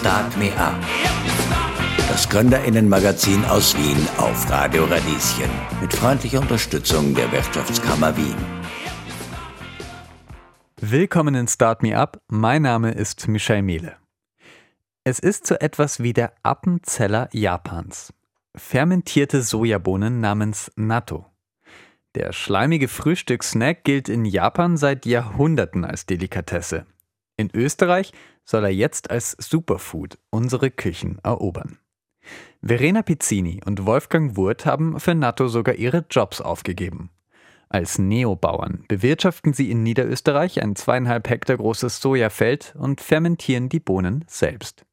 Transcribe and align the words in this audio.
Start 0.00 0.34
Me 0.38 0.50
Up. 0.56 0.82
Das 2.08 2.26
Gründerinnenmagazin 2.30 3.44
aus 3.44 3.76
Wien 3.76 4.08
auf 4.16 4.50
Radio 4.50 4.84
Radieschen. 4.84 5.50
Mit 5.82 5.92
freundlicher 5.92 6.40
Unterstützung 6.40 7.14
der 7.14 7.30
Wirtschaftskammer 7.30 8.16
Wien. 8.16 8.34
Willkommen 10.80 11.34
in 11.34 11.46
Start 11.48 11.82
Me 11.82 11.94
Up. 11.94 12.18
Mein 12.28 12.62
Name 12.62 12.92
ist 12.92 13.28
Michel 13.28 13.60
Mehle. 13.60 13.96
Es 15.04 15.18
ist 15.18 15.46
so 15.46 15.56
etwas 15.56 16.02
wie 16.02 16.14
der 16.14 16.32
Appenzeller 16.42 17.28
Japans. 17.32 18.14
Fermentierte 18.56 19.42
Sojabohnen 19.42 20.18
namens 20.18 20.72
Natto. 20.76 21.26
Der 22.14 22.32
schleimige 22.32 22.88
Frühstückssnack 22.88 23.84
gilt 23.84 24.08
in 24.08 24.24
Japan 24.24 24.78
seit 24.78 25.04
Jahrhunderten 25.04 25.84
als 25.84 26.06
Delikatesse. 26.06 26.86
In 27.36 27.50
Österreich 27.54 28.12
soll 28.44 28.64
er 28.64 28.70
jetzt 28.70 29.10
als 29.10 29.36
Superfood 29.38 30.18
unsere 30.30 30.70
Küchen 30.70 31.18
erobern. 31.22 31.78
Verena 32.62 33.02
Pizzini 33.02 33.60
und 33.64 33.86
Wolfgang 33.86 34.36
Wurth 34.36 34.66
haben 34.66 35.00
für 35.00 35.14
Natto 35.14 35.48
sogar 35.48 35.76
ihre 35.76 36.04
Jobs 36.10 36.40
aufgegeben. 36.40 37.10
Als 37.68 37.98
Neobauern 37.98 38.84
bewirtschaften 38.88 39.52
sie 39.52 39.70
in 39.70 39.84
Niederösterreich 39.84 40.60
ein 40.60 40.74
zweieinhalb 40.74 41.28
Hektar 41.30 41.56
großes 41.56 42.00
Sojafeld 42.00 42.74
und 42.76 43.00
fermentieren 43.00 43.68
die 43.68 43.78
Bohnen 43.78 44.24
selbst. 44.26 44.84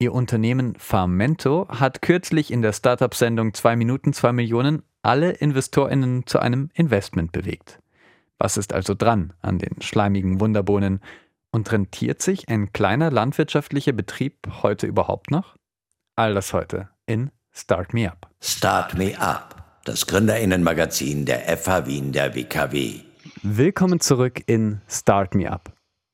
Ihr 0.00 0.14
Unternehmen 0.14 0.74
Farmento 0.78 1.68
hat 1.68 2.02
kürzlich 2.02 2.50
in 2.50 2.62
der 2.62 2.72
Startup-Sendung 2.72 3.52
2 3.52 3.76
Minuten 3.76 4.12
2 4.12 4.32
Millionen 4.32 4.82
alle 5.02 5.32
InvestorInnen 5.32 6.26
zu 6.26 6.38
einem 6.38 6.70
Investment 6.72 7.32
bewegt. 7.32 7.80
Was 8.38 8.56
ist 8.56 8.72
also 8.72 8.94
dran 8.94 9.34
an 9.42 9.58
den 9.58 9.82
schleimigen 9.82 10.40
Wunderbohnen? 10.40 11.00
Und 11.58 11.72
rentiert 11.72 12.22
sich 12.22 12.48
ein 12.48 12.72
kleiner 12.72 13.10
landwirtschaftlicher 13.10 13.90
Betrieb 13.90 14.46
heute 14.62 14.86
überhaupt 14.86 15.32
noch? 15.32 15.56
All 16.14 16.32
das 16.32 16.52
heute 16.52 16.88
in 17.04 17.32
Start 17.52 17.92
Me 17.92 18.08
Up. 18.08 18.30
Start 18.40 18.94
Me 18.94 19.18
Up, 19.18 19.80
das 19.84 20.06
Gründerinnenmagazin 20.06 21.24
der 21.24 21.58
FH 21.58 21.86
Wien 21.86 22.12
der 22.12 22.36
WKW. 22.36 23.00
Willkommen 23.42 23.98
zurück 23.98 24.40
in 24.46 24.82
Start 24.88 25.34
Me 25.34 25.50
Up. 25.50 25.72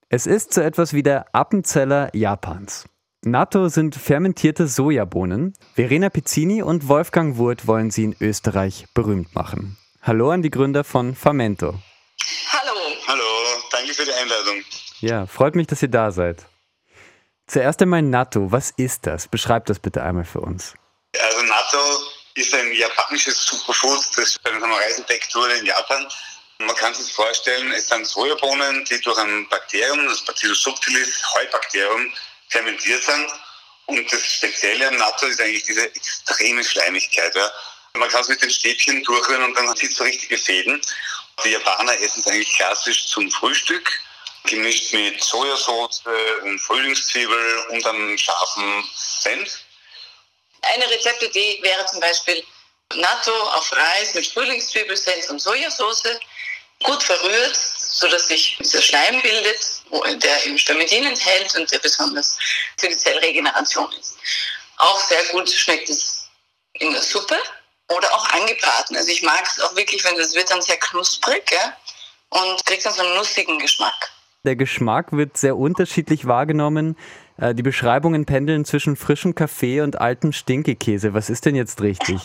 Es 0.08 0.26
ist 0.26 0.54
so 0.54 0.62
etwas 0.62 0.94
wie 0.94 1.02
der 1.02 1.26
Appenzeller 1.34 2.08
Japans. 2.16 2.88
Natto 3.22 3.68
sind 3.68 3.96
fermentierte 3.96 4.66
Sojabohnen. 4.66 5.52
Verena 5.74 6.08
Pizzini 6.08 6.62
und 6.62 6.88
Wolfgang 6.88 7.36
Wurth 7.36 7.66
wollen 7.66 7.90
sie 7.90 8.04
in 8.04 8.16
Österreich 8.18 8.86
berühmt 8.94 9.34
machen. 9.34 9.76
Hallo 10.00 10.30
an 10.30 10.40
die 10.40 10.50
Gründer 10.50 10.84
von 10.84 11.14
Famento. 11.14 11.74
Hallo. 12.48 12.80
Hallo, 13.06 13.24
danke 13.70 13.92
für 13.92 14.06
die 14.06 14.12
Einladung. 14.12 14.64
Ja, 15.04 15.26
freut 15.26 15.54
mich, 15.54 15.66
dass 15.66 15.82
ihr 15.82 15.88
da 15.88 16.10
seid. 16.10 16.46
Zuerst 17.46 17.82
einmal 17.82 18.00
Natto, 18.00 18.50
was 18.50 18.70
ist 18.78 19.06
das? 19.06 19.28
Beschreibt 19.28 19.68
das 19.68 19.78
bitte 19.78 20.02
einmal 20.02 20.24
für 20.24 20.40
uns. 20.40 20.72
Also 21.20 21.42
Natto 21.42 21.78
ist 22.36 22.54
ein 22.54 22.72
japanisches 22.72 23.44
Superfood, 23.44 24.00
das 24.16 24.38
bei 24.38 24.50
einer 24.50 24.66
Reisendeck 24.66 25.28
wurde 25.34 25.56
in 25.56 25.66
Japan. 25.66 26.08
Man 26.60 26.74
kann 26.76 26.94
sich 26.94 27.12
vorstellen, 27.12 27.70
es 27.72 27.88
sind 27.88 28.06
Sojabohnen, 28.06 28.82
die 28.86 28.98
durch 29.02 29.18
ein 29.18 29.46
Bakterium, 29.50 30.06
das 30.06 30.22
Bacillus 30.22 30.62
subtilis, 30.62 31.22
Heubakterium, 31.34 32.10
fermentiert 32.48 33.02
sind. 33.02 33.26
Und 33.84 34.10
das 34.10 34.22
Spezielle 34.22 34.88
am 34.88 34.96
Natto 34.96 35.26
ist 35.26 35.38
eigentlich 35.38 35.64
diese 35.64 35.84
extreme 35.94 36.64
Schleimigkeit. 36.64 37.36
Ja. 37.36 37.50
Man 37.98 38.08
kann 38.08 38.22
es 38.22 38.28
mit 38.28 38.40
den 38.40 38.48
Stäbchen 38.48 39.02
durchrühren 39.02 39.44
und 39.44 39.54
dann 39.54 39.76
sieht 39.76 39.90
es 39.90 39.98
so 39.98 40.04
richtige 40.04 40.38
Fäden. 40.38 40.80
Die 41.44 41.50
Japaner 41.50 41.92
essen 42.00 42.20
es 42.20 42.26
eigentlich 42.26 42.56
klassisch 42.56 43.06
zum 43.08 43.30
Frühstück, 43.30 44.00
gemischt 44.44 44.92
mit 44.92 45.22
Sojasauce 45.22 46.02
und 46.42 46.58
Frühlingszwiebel 46.58 47.66
und 47.70 47.86
einem 47.86 48.18
scharfen 48.18 48.84
Senf. 48.94 49.60
Eine 50.62 50.88
Rezeptidee 50.90 51.58
wäre 51.62 51.84
zum 51.86 52.00
Beispiel 52.00 52.44
Natto 52.94 53.32
auf 53.50 53.72
Reis 53.72 54.14
mit 54.14 54.26
Frühlingszwiebel, 54.26 54.96
Senf 54.96 55.30
und 55.30 55.40
Sojasauce, 55.40 56.18
gut 56.82 57.02
verrührt, 57.02 57.56
sodass 57.56 58.28
sich 58.28 58.56
dieser 58.58 58.82
Schleim 58.82 59.20
bildet 59.22 59.74
der 60.16 60.46
eben 60.46 60.58
Spermidin 60.58 61.06
enthält 61.06 61.54
und 61.54 61.70
der 61.70 61.78
besonders 61.78 62.36
für 62.78 62.88
die 62.88 62.96
Zellregeneration 62.96 63.90
ist. 63.92 64.16
Auch 64.76 65.00
sehr 65.00 65.22
gut 65.26 65.50
schmeckt 65.50 65.88
es 65.88 66.28
in 66.74 66.92
der 66.92 67.02
Suppe 67.02 67.38
oder 67.88 68.12
auch 68.14 68.28
angebraten. 68.30 68.96
Also 68.96 69.10
ich 69.10 69.22
mag 69.22 69.46
es 69.46 69.60
auch 69.60 69.74
wirklich, 69.76 70.02
wenn 70.04 70.18
es 70.18 70.34
wird 70.34 70.50
dann 70.50 70.62
sehr 70.62 70.78
knusprig 70.78 71.50
ja? 71.50 71.76
und 72.30 72.64
kriegt 72.66 72.84
dann 72.84 72.94
so 72.94 73.02
einen 73.02 73.14
nussigen 73.14 73.58
Geschmack. 73.58 74.10
Der 74.44 74.56
Geschmack 74.56 75.12
wird 75.12 75.38
sehr 75.38 75.56
unterschiedlich 75.56 76.26
wahrgenommen. 76.26 76.96
Äh, 77.38 77.54
die 77.54 77.62
Beschreibungen 77.62 78.26
pendeln 78.26 78.64
zwischen 78.64 78.94
frischem 78.96 79.34
Kaffee 79.34 79.80
und 79.80 80.00
altem 80.00 80.32
Stinkekäse. 80.32 81.14
Was 81.14 81.30
ist 81.30 81.46
denn 81.46 81.54
jetzt 81.54 81.80
richtig? 81.80 82.20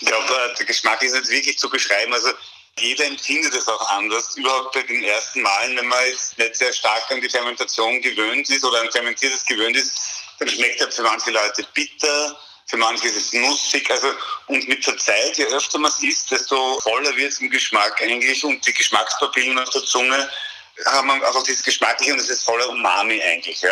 ich 0.00 0.06
glaube, 0.06 0.54
der 0.58 0.66
Geschmack 0.66 1.02
ist 1.02 1.14
nicht 1.14 1.28
wirklich 1.28 1.58
zu 1.58 1.68
beschreiben. 1.68 2.12
Also 2.14 2.30
jeder 2.78 3.06
empfindet 3.06 3.54
es 3.54 3.68
auch 3.68 3.90
anders. 3.90 4.36
Überhaupt 4.36 4.72
bei 4.72 4.82
den 4.82 5.04
ersten 5.04 5.42
Malen, 5.42 5.76
wenn 5.76 5.86
man 5.86 5.98
jetzt 6.08 6.38
nicht 6.38 6.56
sehr 6.56 6.72
stark 6.72 7.02
an 7.10 7.20
die 7.20 7.28
Fermentation 7.28 8.00
gewöhnt 8.00 8.48
ist 8.48 8.64
oder 8.64 8.80
an 8.80 8.90
Fermentiertes 8.90 9.44
gewöhnt 9.44 9.76
ist, 9.76 9.92
dann 10.38 10.48
schmeckt 10.48 10.80
er 10.80 10.90
für 10.90 11.02
manche 11.02 11.30
Leute 11.30 11.64
bitter, 11.74 12.36
für 12.66 12.76
manche 12.76 13.08
ist 13.08 13.16
es 13.16 13.32
nussig. 13.32 13.90
Also, 13.90 14.08
und 14.46 14.66
mit 14.68 14.86
der 14.86 14.96
Zeit, 14.98 15.36
je 15.36 15.44
öfter 15.46 15.78
man 15.78 15.90
es 15.90 16.02
isst, 16.02 16.30
desto 16.30 16.78
voller 16.80 17.14
wird 17.16 17.32
es 17.32 17.40
im 17.40 17.50
Geschmack 17.50 18.00
eigentlich 18.02 18.44
und 18.44 18.66
die 18.66 18.72
Geschmackspapillen 18.72 19.58
auf 19.58 19.70
der 19.70 19.82
Zunge 19.82 20.28
haben 20.86 21.10
einfach 21.10 21.42
dieses 21.44 21.62
Geschmackliche 21.62 22.12
und 22.12 22.18
es 22.18 22.28
ist 22.28 22.44
voller 22.44 22.68
Umami 22.68 23.20
eigentlich. 23.22 23.62
Ja. 23.62 23.70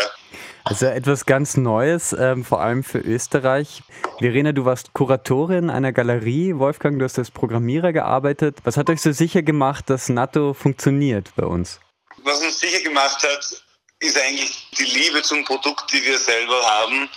Also 0.64 0.86
etwas 0.86 1.26
ganz 1.26 1.56
Neues, 1.56 2.14
ähm, 2.19 2.44
vor 2.44 2.60
allem 2.60 2.84
für 2.84 2.98
Österreich. 2.98 3.82
Verena, 4.19 4.53
du 4.53 4.64
warst 4.64 4.92
Kuratorin 4.92 5.70
einer 5.70 5.92
Galerie. 5.92 6.54
Wolfgang, 6.56 6.98
du 6.98 7.04
hast 7.04 7.19
als 7.19 7.30
Programmierer 7.30 7.92
gearbeitet. 7.92 8.59
Was 8.64 8.76
hat 8.76 8.88
euch 8.88 9.00
so 9.00 9.10
sicher 9.10 9.42
gemacht, 9.42 9.91
dass 9.91 10.09
NATO 10.09 10.54
funktioniert 10.54 11.30
bei 11.34 11.44
uns? 11.44 11.80
Was 12.22 12.41
uns 12.41 12.60
sicher 12.60 12.80
gemacht 12.82 13.22
hat, 13.24 13.62
ist 13.98 14.19
eigentlich 14.19 14.69
die 14.78 14.84
Liebe 14.84 15.22
zum 15.22 15.44
Produkt, 15.44 15.92
die 15.92 16.03
wir 16.04 16.19
selber 16.19 16.62
haben. 16.64 17.09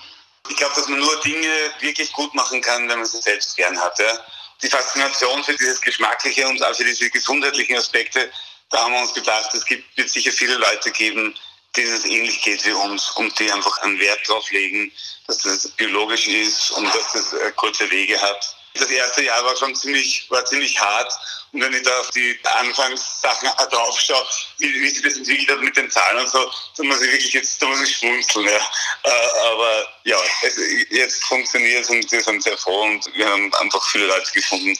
Ich 0.49 0.57
glaube, 0.57 0.75
dass 0.75 0.87
man 0.87 0.99
nur 0.99 1.19
Dinge 1.21 1.71
wirklich 1.79 2.11
gut 2.13 2.33
machen 2.33 2.61
kann, 2.61 2.87
wenn 2.87 2.99
man 2.99 3.07
sie 3.07 3.21
selbst 3.21 3.55
gern 3.57 3.79
hat. 3.79 3.97
Ja. 3.99 4.19
Die 4.61 4.69
Faszination 4.69 5.43
für 5.43 5.55
dieses 5.55 5.81
Geschmackliche 5.81 6.47
und 6.47 6.63
auch 6.63 6.75
für 6.75 6.85
diese 6.85 7.09
gesundheitlichen 7.09 7.77
Aspekte, 7.77 8.31
da 8.69 8.83
haben 8.83 8.93
wir 8.93 9.01
uns 9.01 9.13
gedacht, 9.13 9.53
es 9.53 9.65
gibt, 9.65 9.95
wird 9.97 10.09
sicher 10.09 10.31
viele 10.31 10.55
Leute 10.55 10.91
geben, 10.91 11.35
denen 11.75 11.93
es 11.93 12.05
ähnlich 12.05 12.41
geht 12.41 12.65
wie 12.65 12.71
uns 12.71 13.11
und 13.11 13.37
die 13.39 13.51
einfach 13.51 13.77
einen 13.79 13.99
Wert 13.99 14.19
darauf 14.27 14.49
legen, 14.51 14.91
dass 15.27 15.39
das 15.39 15.67
biologisch 15.69 16.27
ist 16.27 16.71
und 16.71 16.85
dass 16.93 17.13
das 17.13 17.33
äh, 17.33 17.51
kurze 17.55 17.89
Wege 17.91 18.19
hat. 18.21 18.55
Das 18.77 18.89
erste 18.89 19.23
Jahr 19.23 19.43
war 19.43 19.55
schon 19.55 19.75
ziemlich, 19.75 20.29
war 20.29 20.45
ziemlich 20.45 20.79
hart. 20.79 21.11
Und 21.51 21.61
wenn 21.61 21.73
ich 21.73 21.83
da 21.83 21.97
auf 21.99 22.09
die 22.11 22.37
Anfangssachen 22.59 23.49
drauf 23.71 23.99
schaue, 23.99 24.25
wie, 24.57 24.73
wie 24.73 24.89
sich 24.89 25.01
das 25.01 25.15
entwickelt 25.15 25.49
hat 25.49 25.61
mit 25.61 25.77
den 25.77 25.89
Zahlen 25.89 26.19
und 26.19 26.29
so, 26.29 26.51
da 26.77 26.83
muss 26.83 27.01
ich 27.01 27.11
wirklich 27.11 27.33
jetzt, 27.33 27.61
da 27.61 27.67
muss 27.67 27.81
ich 27.81 27.95
schmunzeln. 27.95 28.45
Ja. 28.45 28.57
Äh, 29.03 29.49
aber 29.51 29.87
ja, 30.03 30.17
es, 30.43 30.57
jetzt 30.89 31.23
funktioniert 31.23 31.83
es 31.83 31.89
und 31.89 32.11
wir 32.11 32.21
sind 32.21 32.43
sehr 32.43 32.57
froh 32.57 32.81
und 32.81 33.09
wir 33.15 33.29
haben 33.29 33.53
einfach 33.55 33.81
viele 33.89 34.07
Leute 34.07 34.31
gefunden, 34.33 34.77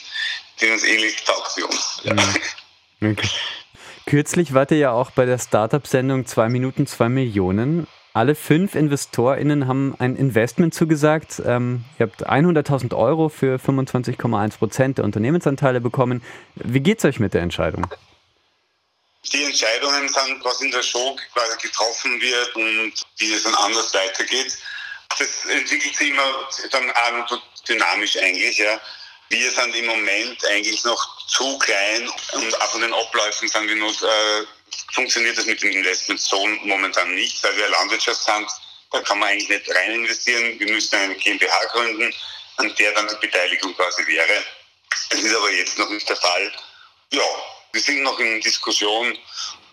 denen 0.60 0.76
es 0.76 0.84
ähnlich 0.84 1.16
taugt 1.24 1.56
wie 1.56 1.62
uns. 1.62 2.00
Ja. 2.04 2.12
Mhm. 2.12 2.40
Okay. 2.98 3.28
Kürzlich 4.06 4.54
wart 4.54 4.70
ihr 4.70 4.78
ja 4.78 4.92
auch 4.92 5.10
bei 5.10 5.26
der 5.26 5.38
Startup-Sendung 5.38 6.24
2 6.24 6.48
Minuten 6.48 6.86
2 6.86 7.10
Millionen. 7.10 7.86
Alle 8.16 8.34
fünf 8.34 8.74
InvestorInnen 8.74 9.68
haben 9.68 9.94
ein 9.98 10.16
Investment 10.16 10.72
zugesagt. 10.74 11.42
Ähm, 11.44 11.84
ihr 11.98 12.06
habt 12.06 12.26
100.000 12.26 12.96
Euro 12.96 13.28
für 13.28 13.56
25,1 13.58 14.56
Prozent 14.56 14.96
der 14.96 15.04
Unternehmensanteile 15.04 15.82
bekommen. 15.82 16.22
Wie 16.54 16.80
geht's 16.80 17.04
euch 17.04 17.20
mit 17.20 17.34
der 17.34 17.42
Entscheidung? 17.42 17.86
Die 19.30 19.44
Entscheidungen 19.44 20.08
sind, 20.08 20.42
was 20.42 20.62
in 20.62 20.70
der 20.70 20.82
Show 20.82 21.14
quasi 21.34 21.58
getroffen 21.60 22.18
wird 22.18 22.56
und 22.56 22.94
wie 23.18 23.34
es 23.34 23.42
dann 23.42 23.54
anders 23.56 23.92
weitergeht. 23.92 24.56
Das 25.18 25.44
entwickelt 25.50 25.94
sich 25.94 26.08
immer 26.08 26.48
dann 26.70 26.90
dynamisch 27.68 28.16
eigentlich, 28.16 28.56
ja. 28.56 28.80
Wir 29.28 29.50
sind 29.50 29.76
im 29.76 29.84
Moment 29.84 30.42
eigentlich 30.46 30.82
noch 30.86 31.26
zu 31.26 31.58
klein 31.58 32.08
und 32.32 32.62
auch 32.62 32.70
von 32.70 32.80
den 32.80 32.94
Abläufen 32.94 33.46
sind 33.46 33.68
wir 33.68 33.76
noch, 33.76 34.02
äh, 34.02 34.46
funktioniert 34.96 35.36
das 35.36 35.46
mit 35.46 35.62
dem 35.62 35.70
Investment 35.70 36.18
so 36.18 36.44
momentan 36.64 37.14
nicht, 37.14 37.42
weil 37.44 37.56
wir 37.56 37.68
Landwirtschaft 37.68 38.22
sind. 38.22 38.48
Da 38.90 39.00
kann 39.02 39.18
man 39.18 39.28
eigentlich 39.28 39.48
nicht 39.48 39.74
rein 39.74 39.92
investieren. 39.92 40.58
Wir 40.58 40.72
müssen 40.72 40.96
eine 40.96 41.14
GmbH 41.16 41.64
gründen, 41.72 42.12
an 42.56 42.72
der 42.78 42.92
dann 42.92 43.06
die 43.06 43.26
Beteiligung 43.26 43.74
quasi 43.74 44.06
wäre. 44.06 44.42
Das 45.10 45.20
ist 45.20 45.36
aber 45.36 45.52
jetzt 45.52 45.78
noch 45.78 45.90
nicht 45.90 46.08
der 46.08 46.16
Fall. 46.16 46.52
Ja, 47.12 47.22
wir 47.72 47.80
sind 47.80 48.02
noch 48.02 48.18
in 48.18 48.40
Diskussion 48.40 49.18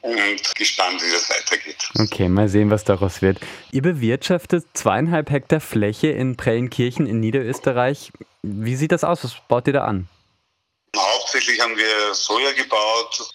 und 0.02 0.56
gespannt, 0.56 1.02
wie 1.02 1.12
das 1.12 1.30
weitergeht. 1.30 1.90
Okay, 1.98 2.28
mal 2.28 2.50
sehen, 2.50 2.70
was 2.70 2.84
daraus 2.84 3.22
wird. 3.22 3.38
Ihr 3.72 3.82
bewirtschaftet 3.82 4.66
zweieinhalb 4.74 5.30
Hektar 5.30 5.62
Fläche 5.62 6.08
in 6.08 6.36
Prellenkirchen 6.36 7.08
in 7.08 7.22
Niederösterreich. 7.22 8.12
Wie 8.42 8.76
sieht 8.76 8.92
das 8.92 9.06
aus? 9.06 9.24
Was 9.24 9.36
baut 9.48 9.68
ihr 9.68 9.74
da 9.74 9.86
an? 9.86 10.10
Hauptsächlich 10.98 11.62
haben 11.62 11.78
wir 11.78 12.14
Soja 12.14 12.52
gebaut 12.52 13.34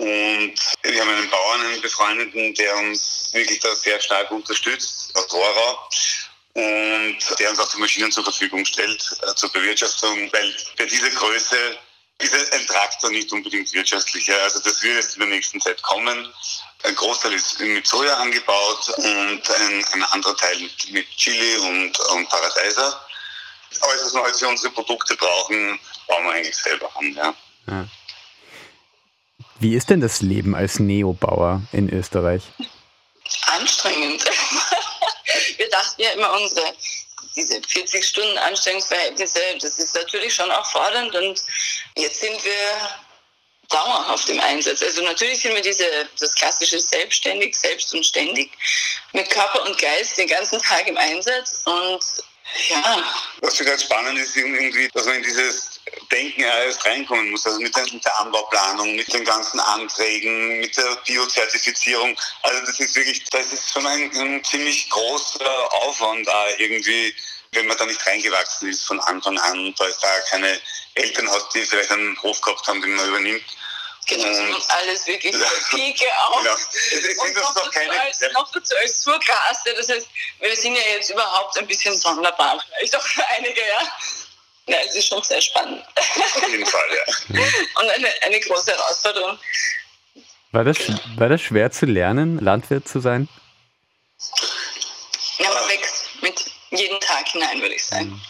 Und 0.00 0.54
wir 0.82 1.00
haben 1.02 1.10
einen 1.10 1.28
Bauern, 1.28 1.60
einen 1.60 1.82
Befreundeten, 1.82 2.54
der 2.54 2.74
uns 2.78 3.28
wirklich 3.34 3.60
da 3.60 3.76
sehr 3.76 4.00
stark 4.00 4.30
unterstützt, 4.30 5.12
aus 5.14 5.30
Rohrau. 5.30 5.88
Und 6.54 7.18
der 7.38 7.50
uns 7.50 7.58
auch 7.58 7.70
die 7.70 7.80
Maschinen 7.80 8.10
zur 8.10 8.24
Verfügung 8.24 8.64
stellt, 8.64 9.04
äh, 9.22 9.34
zur 9.34 9.52
Bewirtschaftung, 9.52 10.32
weil 10.32 10.56
bei 10.78 10.86
dieser 10.86 11.10
Größe 11.10 11.78
ist 12.18 12.52
ein 12.54 12.66
Traktor 12.66 13.10
nicht 13.10 13.30
unbedingt 13.30 13.70
wirtschaftlicher. 13.74 14.42
Also 14.42 14.60
das 14.60 14.82
wird 14.82 14.96
jetzt 14.96 15.16
in 15.16 15.20
der 15.20 15.28
nächsten 15.28 15.60
Zeit 15.60 15.82
kommen. 15.82 16.32
Ein 16.82 16.94
Großteil 16.94 17.34
ist 17.34 17.60
mit 17.60 17.86
Soja 17.86 18.16
angebaut 18.16 18.88
und 18.96 19.50
ein, 19.50 19.84
ein 19.92 20.02
anderer 20.04 20.36
Teil 20.38 20.70
mit, 20.88 21.06
Chili 21.16 21.56
und, 21.58 21.98
und 21.98 22.28
Paradeiser. 22.30 23.06
Alles, 23.82 24.04
was 24.06 24.14
wir 24.14 24.22
heute 24.22 24.38
für 24.38 24.48
unsere 24.48 24.72
Produkte 24.72 25.14
brauchen, 25.14 25.78
bauen 26.06 26.24
wir 26.24 26.32
eigentlich 26.32 26.56
selber 26.56 26.90
an. 26.96 27.14
Ja. 27.14 27.34
ja. 27.68 27.86
Wie 29.60 29.76
ist 29.76 29.90
denn 29.90 30.00
das 30.00 30.22
Leben 30.22 30.54
als 30.54 30.80
Neobauer 30.80 31.60
in 31.72 31.92
Österreich? 31.92 32.42
Anstrengend. 33.58 34.24
Wir 35.58 35.68
dachten 35.68 36.00
ja 36.00 36.10
immer, 36.12 36.32
unsere 36.32 36.74
diese 37.36 37.60
40 37.62 38.04
Stunden 38.04 38.38
Anstrengungsverhältnisse, 38.38 39.38
das 39.60 39.78
ist 39.78 39.94
natürlich 39.94 40.34
schon 40.34 40.50
auch 40.50 40.66
fordernd 40.66 41.14
und 41.14 41.40
jetzt 41.96 42.20
sind 42.20 42.44
wir 42.44 42.90
dauerhaft 43.68 44.28
im 44.30 44.40
Einsatz. 44.40 44.82
Also 44.82 45.02
natürlich 45.02 45.40
sind 45.40 45.54
wir 45.54 45.62
diese, 45.62 45.84
das 46.18 46.34
klassische 46.34 46.80
selbstständig, 46.80 47.54
selbst 47.56 47.94
und 47.94 48.04
ständig 48.04 48.50
mit 49.12 49.30
Körper 49.30 49.64
und 49.64 49.78
Geist 49.78 50.18
den 50.18 50.26
ganzen 50.26 50.60
Tag 50.60 50.88
im 50.88 50.96
Einsatz 50.96 51.62
und 51.66 52.00
ja. 52.68 53.04
Was 53.40 53.56
für 53.56 53.64
ganz 53.64 53.82
spannend 53.82 54.18
ist 54.18 54.36
irgendwie, 54.36 54.88
dass 54.92 55.06
man 55.06 55.16
in 55.16 55.22
dieses 55.22 55.80
Denken 56.10 56.42
erst 56.42 56.84
reinkommen 56.84 57.30
muss. 57.30 57.46
Also 57.46 57.60
mit 57.60 57.74
der, 57.76 58.18
Anbauplanung, 58.20 58.96
mit 58.96 59.12
den 59.12 59.24
ganzen 59.24 59.60
Anträgen, 59.60 60.60
mit 60.60 60.76
der 60.76 60.96
Biozertifizierung. 61.06 62.16
Also 62.42 62.60
das 62.66 62.80
ist 62.80 62.94
wirklich, 62.96 63.24
das 63.30 63.52
ist 63.52 63.72
schon 63.72 63.86
ein, 63.86 64.10
ein 64.14 64.44
ziemlich 64.44 64.88
großer 64.90 65.72
Aufwand 65.82 66.26
da 66.26 66.48
irgendwie, 66.58 67.14
wenn 67.52 67.66
man 67.66 67.76
da 67.76 67.86
nicht 67.86 68.04
reingewachsen 68.06 68.68
ist 68.68 68.86
von 68.86 69.00
Anfang 69.00 69.38
an, 69.38 69.74
da 69.78 69.86
ist 69.86 70.02
da 70.02 70.20
keine 70.30 70.60
Eltern 70.94 71.30
hat, 71.30 71.48
die 71.54 71.64
vielleicht 71.64 71.90
einen 71.90 72.20
Hof 72.22 72.40
gehabt 72.40 72.66
haben, 72.66 72.80
den 72.80 72.94
man 72.94 73.08
übernimmt. 73.08 73.44
Genau, 74.10 74.56
und 74.56 74.70
alles 74.70 75.06
wirklich 75.06 75.36
von 75.36 75.78
Pike 75.78 76.06
auf. 76.26 76.42
Genau. 76.42 77.22
Und 77.22 77.36
noch, 77.36 77.54
dazu 77.54 77.78
als, 77.78 78.20
ja. 78.20 78.32
noch 78.32 78.50
dazu 78.50 78.74
als. 78.76 79.04
Das 79.64 79.88
heißt, 79.88 80.08
wir 80.40 80.56
sind 80.56 80.74
ja 80.74 80.82
jetzt 80.94 81.10
überhaupt 81.10 81.56
ein 81.58 81.66
bisschen 81.66 81.94
sonderbar, 81.94 82.60
vielleicht 82.66 82.96
auch 82.96 83.02
für 83.02 83.26
einige, 83.28 83.60
ja. 83.60 83.80
Ja, 84.66 84.78
es 84.86 84.94
ist 84.94 85.06
schon 85.08 85.22
sehr 85.22 85.40
spannend. 85.40 85.84
Auf 85.96 86.48
jeden 86.48 86.66
Fall, 86.66 86.86
ja. 86.94 87.42
Und 87.80 87.90
eine, 87.90 88.08
eine 88.22 88.40
große 88.40 88.72
Herausforderung. 88.72 89.38
War 90.52 90.64
das, 90.64 90.78
war 91.16 91.28
das 91.28 91.40
schwer 91.40 91.70
zu 91.70 91.86
lernen, 91.86 92.38
Landwirt 92.38 92.88
zu 92.88 93.00
sein? 93.00 93.28
Ja, 95.38 95.52
man 95.52 95.68
wächst 95.68 96.22
mit 96.22 96.44
jedem 96.70 97.00
Tag 97.00 97.28
hinein, 97.28 97.60
würde 97.60 97.74
ich 97.74 97.84
sagen. 97.84 98.20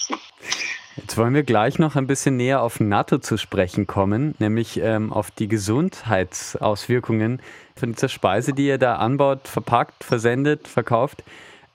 Jetzt 0.96 1.16
wollen 1.16 1.34
wir 1.34 1.44
gleich 1.44 1.78
noch 1.78 1.96
ein 1.96 2.06
bisschen 2.06 2.36
näher 2.36 2.62
auf 2.62 2.80
NATO 2.80 3.18
zu 3.18 3.36
sprechen 3.36 3.86
kommen, 3.86 4.34
nämlich 4.38 4.80
ähm, 4.82 5.12
auf 5.12 5.30
die 5.30 5.48
Gesundheitsauswirkungen 5.48 7.40
von 7.76 7.92
dieser 7.92 8.08
Speise, 8.08 8.52
die 8.52 8.66
ihr 8.66 8.78
da 8.78 8.96
anbaut, 8.96 9.46
verpackt, 9.46 10.04
versendet, 10.04 10.68
verkauft. 10.68 11.22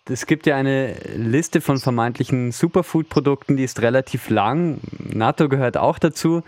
Es 0.07 0.27
gibt 0.27 0.45
ja 0.45 0.55
eine 0.55 0.93
Liste 1.15 1.61
von 1.61 1.79
vermeintlichen 1.79 2.51
Superfood-Produkten, 2.51 3.57
die 3.57 3.63
ist 3.63 3.81
relativ 3.81 4.29
lang. 4.29 4.79
NATO 4.99 5.49
gehört 5.49 5.77
auch 5.77 5.97
dazu. 5.97 6.43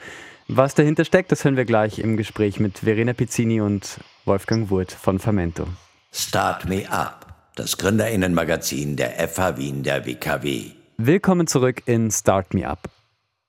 Was 0.47 0.75
dahinter 0.75 1.05
steckt, 1.05 1.31
das 1.31 1.43
hören 1.43 1.57
wir 1.57 1.65
gleich 1.65 1.99
im 1.99 2.17
Gespräch 2.17 2.59
mit 2.59 2.79
Verena 2.79 3.13
Pizzini 3.13 3.59
und 3.59 3.99
Wolfgang 4.25 4.69
Wurth 4.69 4.91
von 4.91 5.19
Fermento. 5.19 5.67
Start 6.13 6.69
Me 6.69 6.89
Up, 6.89 7.25
das 7.55 7.77
Gründerinnenmagazin 7.77 8.95
der 8.95 9.27
FH 9.27 9.57
Wien 9.57 9.83
der 9.83 10.05
WKW. 10.05 10.76
Willkommen 10.99 11.45
zurück 11.45 11.83
in 11.85 12.09
Start 12.09 12.55
Me 12.55 12.67
Up. 12.67 12.89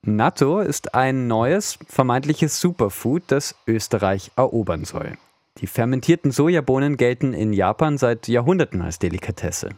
Natto 0.03 0.59
ist 0.59 0.93
ein 0.93 1.25
neues, 1.25 1.79
vermeintliches 1.87 2.61
Superfood, 2.61 3.23
das 3.25 3.55
Österreich 3.65 4.29
erobern 4.35 4.85
soll. 4.85 5.17
Die 5.57 5.65
fermentierten 5.65 6.29
Sojabohnen 6.29 6.95
gelten 6.95 7.33
in 7.33 7.51
Japan 7.51 7.97
seit 7.97 8.27
Jahrhunderten 8.27 8.83
als 8.83 8.99
Delikatesse. 8.99 9.69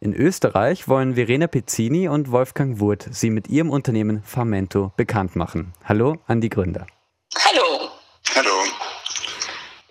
In 0.00 0.12
Österreich 0.12 0.86
wollen 0.86 1.14
Verena 1.14 1.46
Pizzini 1.46 2.08
und 2.08 2.30
Wolfgang 2.30 2.78
Wurth 2.78 3.08
sie 3.10 3.30
mit 3.30 3.48
ihrem 3.48 3.70
Unternehmen 3.70 4.22
Fermento 4.22 4.92
bekannt 4.98 5.34
machen. 5.34 5.72
Hallo 5.84 6.18
an 6.26 6.42
die 6.42 6.50
Gründer. 6.50 6.86
Hallo. 7.34 7.88
Hallo. 8.36 8.64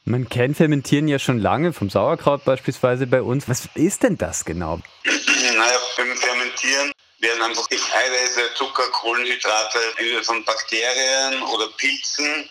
Man 0.05 0.29
kennt 0.29 0.57
Fermentieren 0.57 1.07
ja 1.07 1.17
schon 1.17 1.39
lange, 1.39 1.73
vom 1.73 1.89
Sauerkraut 1.89 2.45
beispielsweise 2.45 3.07
bei 3.07 3.23
uns. 3.23 3.49
Was 3.49 3.67
ist 3.73 4.03
denn 4.03 4.19
das 4.19 4.45
genau? 4.45 4.81
Naja, 5.03 5.77
beim 5.97 6.15
Fermentieren 6.15 6.91
werden 7.27 7.43
einfach 7.43 7.67
Eiweiße, 7.69 8.53
Zucker, 8.55 8.87
Kohlenhydrate 8.91 9.79
von 10.23 10.43
Bakterien 10.45 11.41
oder 11.43 11.67
Pilzen 11.77 12.49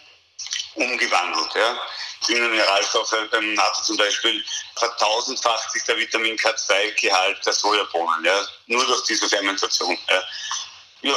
umgewandelt. 0.75 1.55
Ja 1.55 1.76
die 2.28 2.34
Mineralstoffe 2.34 3.17
beim 3.31 3.55
NATO 3.55 3.82
zum 3.82 3.96
Beispiel 3.96 4.43
vertausendfacht 4.76 5.70
sich 5.73 5.84
der 5.84 5.96
Vitamin 5.96 6.37
K2-Gehalt 6.37 7.44
der 7.44 7.52
Sojabohnen, 7.52 8.25
ja, 8.25 8.40
nur 8.67 8.84
durch 8.84 9.05
diese 9.05 9.28
Fermentation. 9.28 9.96
Ja. 10.08 11.11
ja. 11.11 11.17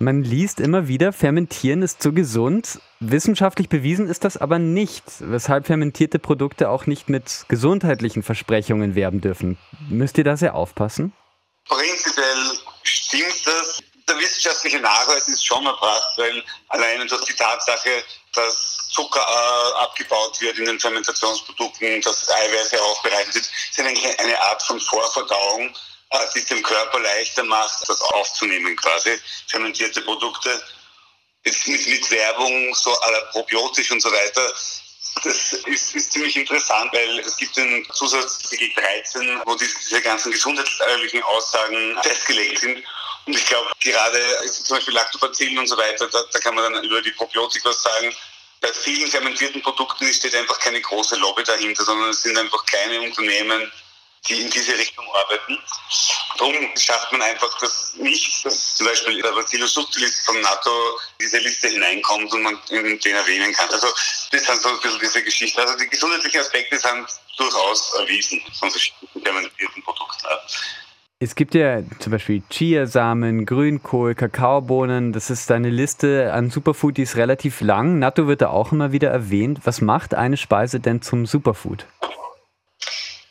Man 0.00 0.22
liest 0.22 0.60
immer 0.60 0.86
wieder, 0.86 1.12
Fermentieren 1.12 1.82
ist 1.82 2.00
zu 2.00 2.12
gesund. 2.12 2.80
Wissenschaftlich 3.00 3.68
bewiesen 3.68 4.08
ist 4.08 4.24
das 4.24 4.36
aber 4.36 4.60
nicht, 4.60 5.04
weshalb 5.18 5.66
fermentierte 5.66 6.20
Produkte 6.20 6.68
auch 6.70 6.86
nicht 6.86 7.08
mit 7.08 7.46
gesundheitlichen 7.48 8.22
Versprechungen 8.22 8.94
werben 8.94 9.20
dürfen. 9.20 9.58
Müsst 9.88 10.18
ihr 10.18 10.24
da 10.24 10.36
sehr 10.36 10.54
aufpassen? 10.54 11.12
Prinzipiell 11.66 12.58
stimmt 13.06 13.46
das. 13.46 13.82
Der 14.08 14.18
wissenschaftliche 14.18 14.80
Nachweis 14.80 15.28
ist 15.28 15.46
schon 15.46 15.66
erbracht, 15.66 16.16
weil 16.16 16.42
alleine 16.68 17.04
durch 17.06 17.24
die 17.26 17.34
Tatsache, 17.34 18.02
dass 18.32 18.88
Zucker 18.88 19.20
äh, 19.20 19.78
abgebaut 19.82 20.40
wird 20.40 20.58
in 20.58 20.64
den 20.64 20.80
Fermentationsprodukten, 20.80 22.00
dass 22.00 22.30
Eiweiße 22.30 22.82
aufbereitet 22.82 23.34
wird, 23.34 23.44
ist 23.44 23.78
eigentlich 23.78 24.18
eine 24.18 24.40
Art 24.42 24.62
von 24.62 24.80
Vorverdauung, 24.80 25.74
äh, 26.10 26.18
die 26.34 26.38
es 26.38 26.46
dem 26.46 26.62
Körper 26.62 27.00
leichter 27.00 27.44
macht, 27.44 27.86
das 27.86 28.00
aufzunehmen 28.00 28.74
quasi, 28.76 29.20
fermentierte 29.48 30.00
Produkte. 30.02 30.62
Mit, 31.44 31.66
mit 31.66 32.10
Werbung, 32.10 32.74
so 32.74 32.98
aller 33.00 33.20
probiotisch 33.26 33.90
und 33.90 34.02
so 34.02 34.10
weiter, 34.10 34.52
das 35.24 35.52
ist, 35.52 35.94
ist, 35.94 36.12
ziemlich 36.12 36.36
interessant, 36.36 36.92
weil 36.92 37.18
es 37.20 37.36
gibt 37.36 37.56
den 37.56 37.86
Zusatzartikel 37.92 38.70
13, 38.74 39.40
wo 39.44 39.54
diese, 39.54 39.76
diese 39.78 40.02
ganzen 40.02 40.32
gesundheitlichen 40.32 41.22
Aussagen 41.22 41.98
festgelegt 42.02 42.58
sind. 42.60 42.82
Und 43.26 43.36
ich 43.36 43.46
glaube, 43.46 43.70
gerade 43.82 44.20
zum 44.50 44.76
Beispiel 44.76 44.94
Lactobacillen 44.94 45.58
und 45.58 45.66
so 45.66 45.76
weiter, 45.76 46.08
da, 46.08 46.22
da, 46.32 46.38
kann 46.38 46.54
man 46.54 46.72
dann 46.72 46.84
über 46.84 47.02
die 47.02 47.12
Probiotik 47.12 47.64
was 47.64 47.82
sagen 47.82 48.14
bei 48.60 48.72
vielen 48.72 49.10
fermentierten 49.10 49.62
Produkten 49.62 50.12
steht 50.12 50.34
einfach 50.34 50.58
keine 50.58 50.80
große 50.80 51.16
Lobby 51.16 51.44
dahinter, 51.44 51.84
sondern 51.84 52.10
es 52.10 52.22
sind 52.22 52.36
einfach 52.36 52.64
kleine 52.66 53.00
Unternehmen, 53.02 53.70
die 54.26 54.42
in 54.42 54.50
diese 54.50 54.76
Richtung 54.76 55.04
arbeiten. 55.14 55.58
Darum 56.38 56.54
schafft 56.76 57.12
man 57.12 57.22
einfach 57.22 57.58
das 57.60 57.94
nicht, 57.96 58.44
dass 58.44 58.74
zum 58.76 58.86
Beispiel 58.86 59.20
der 59.20 59.32
Bacillus 59.32 59.74
subtilis 59.74 60.24
von 60.24 60.40
NATO 60.40 60.70
diese 61.20 61.38
Liste 61.38 61.68
hineinkommt 61.68 62.32
und 62.32 62.42
man 62.42 62.58
den 62.70 63.14
erwähnen 63.14 63.52
kann. 63.52 63.68
Also 63.70 63.88
das 64.30 64.44
sind 64.44 64.62
so 64.62 64.68
ein 64.68 64.80
bisschen 64.80 65.00
diese 65.00 65.22
Geschichte. 65.22 65.60
Also 65.60 65.76
die 65.76 65.88
gesundheitlichen 65.88 66.40
Aspekte 66.40 66.78
sind 66.78 67.06
durchaus 67.36 67.94
erwiesen 67.94 68.42
von 68.58 68.70
verschiedenen 68.70 69.22
fermentierten 69.22 69.82
Produkten. 69.82 70.26
Es 71.20 71.34
gibt 71.34 71.56
ja 71.56 71.82
zum 71.98 72.12
Beispiel 72.12 72.44
Chiasamen, 72.48 73.44
Grünkohl, 73.44 74.14
Kakaobohnen. 74.14 75.12
Das 75.12 75.30
ist 75.30 75.50
eine 75.50 75.68
Liste 75.68 76.32
an 76.32 76.50
Superfood, 76.50 76.96
die 76.96 77.02
ist 77.02 77.16
relativ 77.16 77.60
lang. 77.60 77.98
Natto 77.98 78.28
wird 78.28 78.40
da 78.40 78.50
auch 78.50 78.70
immer 78.70 78.92
wieder 78.92 79.10
erwähnt. 79.10 79.62
Was 79.64 79.80
macht 79.80 80.14
eine 80.14 80.36
Speise 80.36 80.78
denn 80.78 81.02
zum 81.02 81.26
Superfood? 81.26 81.86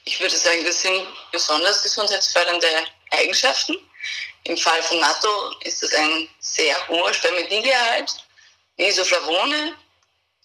Ich 0.08 0.22
würde 0.22 0.38
sagen, 0.38 0.64
das 0.64 0.82
sind 0.84 1.06
besonders 1.34 1.84
gesundheitsfördernde 1.84 2.66
Eigenschaften. 3.12 3.76
Im 4.46 4.56
Fall 4.56 4.82
von 4.84 5.02
Natto 5.02 5.28
ist 5.66 5.84
es 5.84 5.94
ein 5.94 6.30
sehr 6.40 6.76
hoher 6.88 7.14
Spermidingehalt, 7.14 8.16
Isoflavone, 8.78 9.76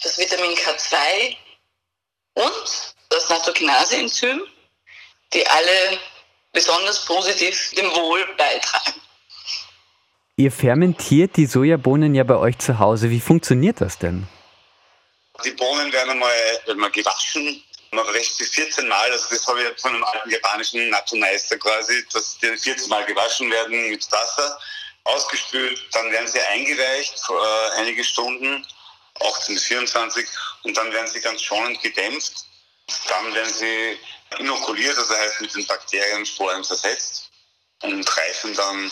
das 0.03 0.19
Vitamin 0.19 0.57
K2 0.57 1.37
und 2.35 2.95
das 3.09 3.29
Nattokinase-Enzym, 3.29 4.43
die 5.33 5.47
alle 5.47 6.01
besonders 6.53 7.05
positiv 7.05 7.71
dem 7.77 7.89
Wohl 7.95 8.27
beitragen. 8.37 9.01
Ihr 10.35 10.51
fermentiert 10.51 11.37
die 11.37 11.47
Sojabohnen 11.47 12.17
ja 12.17 12.25
bei 12.25 12.37
euch 12.37 12.59
zu 12.59 12.81
Hause. 12.81 13.11
Wie 13.11 13.21
funktioniert 13.21 13.81
das 13.81 13.97
denn? 13.97 14.27
Die 15.45 15.53
Bohnen 15.53 15.93
werden 15.93 16.11
einmal, 16.11 16.33
werden 16.67 16.91
gewaschen. 16.91 17.63
Man 17.93 18.13
wäscht 18.15 18.37
sie 18.37 18.47
14 18.47 18.89
Mal. 18.89 19.11
Also 19.13 19.29
das 19.29 19.47
habe 19.47 19.63
ich 19.63 19.81
von 19.81 19.95
einem 19.95 20.05
alten 20.05 20.31
japanischen 20.31 20.89
Natsu-Meister 20.89 21.59
quasi, 21.59 22.05
dass 22.13 22.39
die 22.39 22.57
14 22.57 22.89
Mal 22.89 23.05
gewaschen 23.05 23.51
werden 23.51 23.91
mit 23.91 24.11
Wasser, 24.11 24.59
ausgespült. 25.05 25.79
Dann 25.93 26.11
werden 26.11 26.27
sie 26.27 26.41
eingeweicht, 26.41 27.23
äh, 27.29 27.81
einige 27.81 28.03
Stunden. 28.03 28.67
18 29.21 29.55
bis 29.55 29.65
24 29.65 30.27
und 30.63 30.77
dann 30.77 30.93
werden 30.93 31.07
sie 31.07 31.21
ganz 31.21 31.43
schonend 31.43 31.81
gedämpft. 31.83 32.47
Dann 33.09 33.35
werden 33.35 33.53
sie 33.53 33.99
inokuliert, 34.39 34.97
also 34.97 35.15
heißt 35.15 35.41
mit 35.41 35.55
den 35.55 35.67
Bakteriensporen 35.67 36.65
zersetzt 36.65 37.31
und 37.83 38.17
reifen 38.17 38.55
dann 38.55 38.91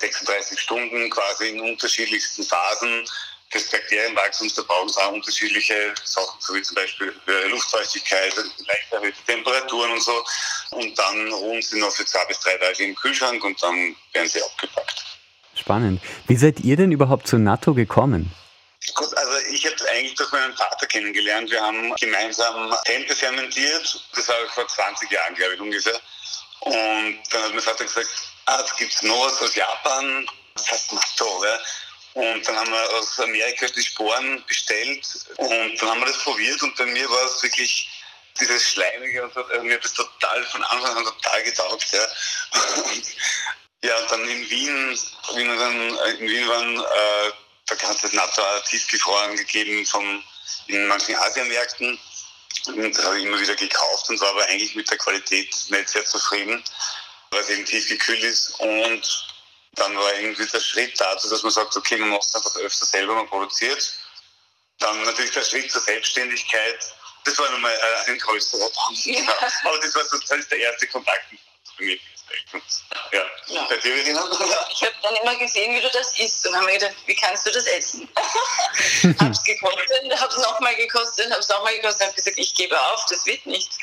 36 0.00 0.60
Stunden 0.60 1.10
quasi 1.10 1.48
in 1.48 1.60
unterschiedlichsten 1.60 2.44
Phasen 2.44 3.08
des 3.54 3.70
Bakterienwachstums. 3.70 4.54
Da 4.54 4.62
brauchen 4.62 4.88
es 4.88 4.96
auch 4.96 5.12
unterschiedliche 5.12 5.94
Sachen, 6.04 6.40
so 6.40 6.54
wie 6.54 6.62
zum 6.62 6.74
Beispiel 6.74 7.14
höhere 7.24 7.48
Luftfeuchtigkeit, 7.48 8.34
leicht 8.36 8.92
erhöhte 8.92 9.22
Temperaturen 9.26 9.92
und 9.92 10.02
so. 10.02 10.24
Und 10.70 10.98
dann 10.98 11.32
ruhen 11.32 11.62
sie 11.62 11.78
noch 11.78 11.92
für 11.92 12.04
zwei 12.04 12.24
bis 12.26 12.40
drei 12.40 12.56
Tage 12.56 12.84
im 12.84 12.94
Kühlschrank 12.94 13.42
und 13.44 13.62
dann 13.62 13.96
werden 14.12 14.28
sie 14.28 14.42
abgepackt. 14.42 15.04
Spannend. 15.54 16.00
Wie 16.26 16.36
seid 16.36 16.60
ihr 16.60 16.76
denn 16.76 16.92
überhaupt 16.92 17.28
zu 17.28 17.38
NATO 17.38 17.74
gekommen? 17.74 18.32
Gut, 18.94 19.16
also 19.16 19.32
ich 19.50 19.64
habe 19.64 19.76
es 19.76 19.86
eigentlich 19.86 20.14
durch 20.14 20.30
meinen 20.32 20.54
Vater 20.54 20.86
kennengelernt. 20.86 21.50
Wir 21.50 21.62
haben 21.62 21.94
gemeinsam 21.94 22.74
Tempe 22.84 23.14
fermentiert. 23.14 24.04
Das 24.14 24.28
war 24.28 24.36
vor 24.54 24.68
20 24.68 25.10
Jahren, 25.10 25.34
glaube 25.34 25.54
ich, 25.54 25.60
ungefähr. 25.60 25.98
Und 26.60 27.18
dann 27.30 27.42
hat 27.42 27.50
mein 27.52 27.60
Vater 27.60 27.84
gesagt, 27.84 28.08
ah, 28.46 28.62
da 28.62 28.74
gibt 28.76 28.92
es 28.92 29.02
noch 29.02 29.26
was 29.26 29.40
aus 29.40 29.54
Japan. 29.54 30.26
Das 30.54 30.70
heißt 30.70 30.92
Natto, 30.92 31.44
ja. 31.44 31.58
Und 32.14 32.46
dann 32.46 32.56
haben 32.56 32.70
wir 32.70 32.90
aus 32.94 33.18
Amerika 33.18 33.66
die 33.66 33.82
Sporen 33.82 34.44
bestellt 34.46 35.04
und 35.36 35.82
dann 35.82 35.90
haben 35.90 36.00
wir 36.00 36.06
das 36.06 36.22
probiert 36.22 36.62
und 36.62 36.76
bei 36.76 36.86
mir 36.86 37.10
war 37.10 37.24
es 37.26 37.42
wirklich 37.42 37.88
dieses 38.38 38.70
Schleimige 38.70 39.24
und 39.24 39.36
also 39.36 39.62
mir 39.62 39.74
hat 39.74 39.84
das 39.84 39.94
total 39.94 40.44
von 40.44 40.62
Anfang 40.64 40.96
an 40.96 41.04
total 41.04 41.42
getaugt. 41.42 41.86
Ja. 41.92 42.06
Und, 42.84 43.04
ja, 43.82 43.96
und 43.98 44.10
dann 44.12 44.28
in 44.28 44.48
Wien, 44.48 44.98
wie 45.34 45.44
wir 45.44 45.56
dann 45.56 45.98
in 46.18 46.28
Wien 46.28 46.48
waren, 46.48 46.78
äh, 46.78 47.32
da 47.66 47.88
hat 47.88 48.04
es 48.04 48.12
Natto 48.12 48.42
tiefgefroren 48.68 49.36
gegeben 49.36 49.84
vom, 49.84 50.22
in 50.68 50.86
manchen 50.86 51.16
Asienmärkten. 51.16 51.98
Und 52.66 52.96
das 52.96 53.04
habe 53.04 53.18
ich 53.18 53.24
immer 53.24 53.40
wieder 53.40 53.56
gekauft 53.56 54.08
und 54.08 54.20
war 54.20 54.30
aber 54.30 54.44
eigentlich 54.46 54.74
mit 54.76 54.88
der 54.88 54.98
Qualität 54.98 55.52
nicht 55.68 55.88
sehr 55.88 56.04
zufrieden, 56.04 56.62
weil 57.30 57.40
es 57.40 57.50
eben 57.50 57.64
tiefgekühlt 57.64 58.22
ist. 58.22 58.50
Und 58.60 59.33
dann 59.74 59.96
war 59.96 60.14
irgendwie 60.14 60.46
der 60.46 60.60
Schritt 60.60 61.00
dazu, 61.00 61.28
dass 61.28 61.42
man 61.42 61.52
sagt, 61.52 61.76
okay, 61.76 61.96
man 61.96 62.10
macht 62.10 62.24
es 62.24 62.34
einfach 62.34 62.56
öfter 62.56 62.86
selber, 62.86 63.14
man 63.14 63.28
produziert. 63.28 63.94
Dann 64.78 65.02
natürlich 65.02 65.32
der 65.32 65.44
Schritt 65.44 65.70
zur 65.70 65.80
Selbstständigkeit. 65.80 66.78
Das 67.24 67.38
war 67.38 67.48
nochmal 67.50 67.76
ein 68.06 68.18
größerer 68.18 68.70
Punkt. 68.70 69.04
Ja. 69.06 69.22
Aber 69.64 69.78
das 69.78 69.94
war 69.94 70.04
so 70.04 70.18
das 70.18 70.30
ist 70.30 70.50
der 70.50 70.58
erste 70.58 70.86
Kontakt 70.88 71.24
für 71.76 71.84
mich. 71.84 72.00
Ja. 73.12 73.24
ja. 73.48 73.62
Bei 73.68 73.76
dir, 73.76 73.94
Verena? 73.96 74.24
Ich 74.72 74.82
habe 74.82 74.94
dann 75.02 75.14
immer 75.16 75.36
gesehen, 75.36 75.74
wie 75.74 75.80
du 75.80 75.90
das 75.90 76.18
isst 76.18 76.46
und 76.46 76.54
habe 76.54 76.66
mir 76.66 76.78
gedacht, 76.78 76.94
wie 77.06 77.14
kannst 77.14 77.46
du 77.46 77.50
das 77.50 77.66
essen? 77.66 78.08
habe 79.20 79.30
es 79.30 79.44
gekostet, 79.44 80.20
habe 80.20 80.34
es 80.34 80.38
nochmal 80.38 80.74
gekostet, 80.74 81.30
habe 81.30 81.40
es 81.40 81.48
nochmal 81.48 81.76
gekostet, 81.76 82.06
habe 82.06 82.14
gesagt, 82.14 82.38
ich 82.38 82.54
gebe 82.54 82.80
auf, 82.80 83.04
das 83.08 83.24
wird 83.26 83.44
nichts. 83.46 83.76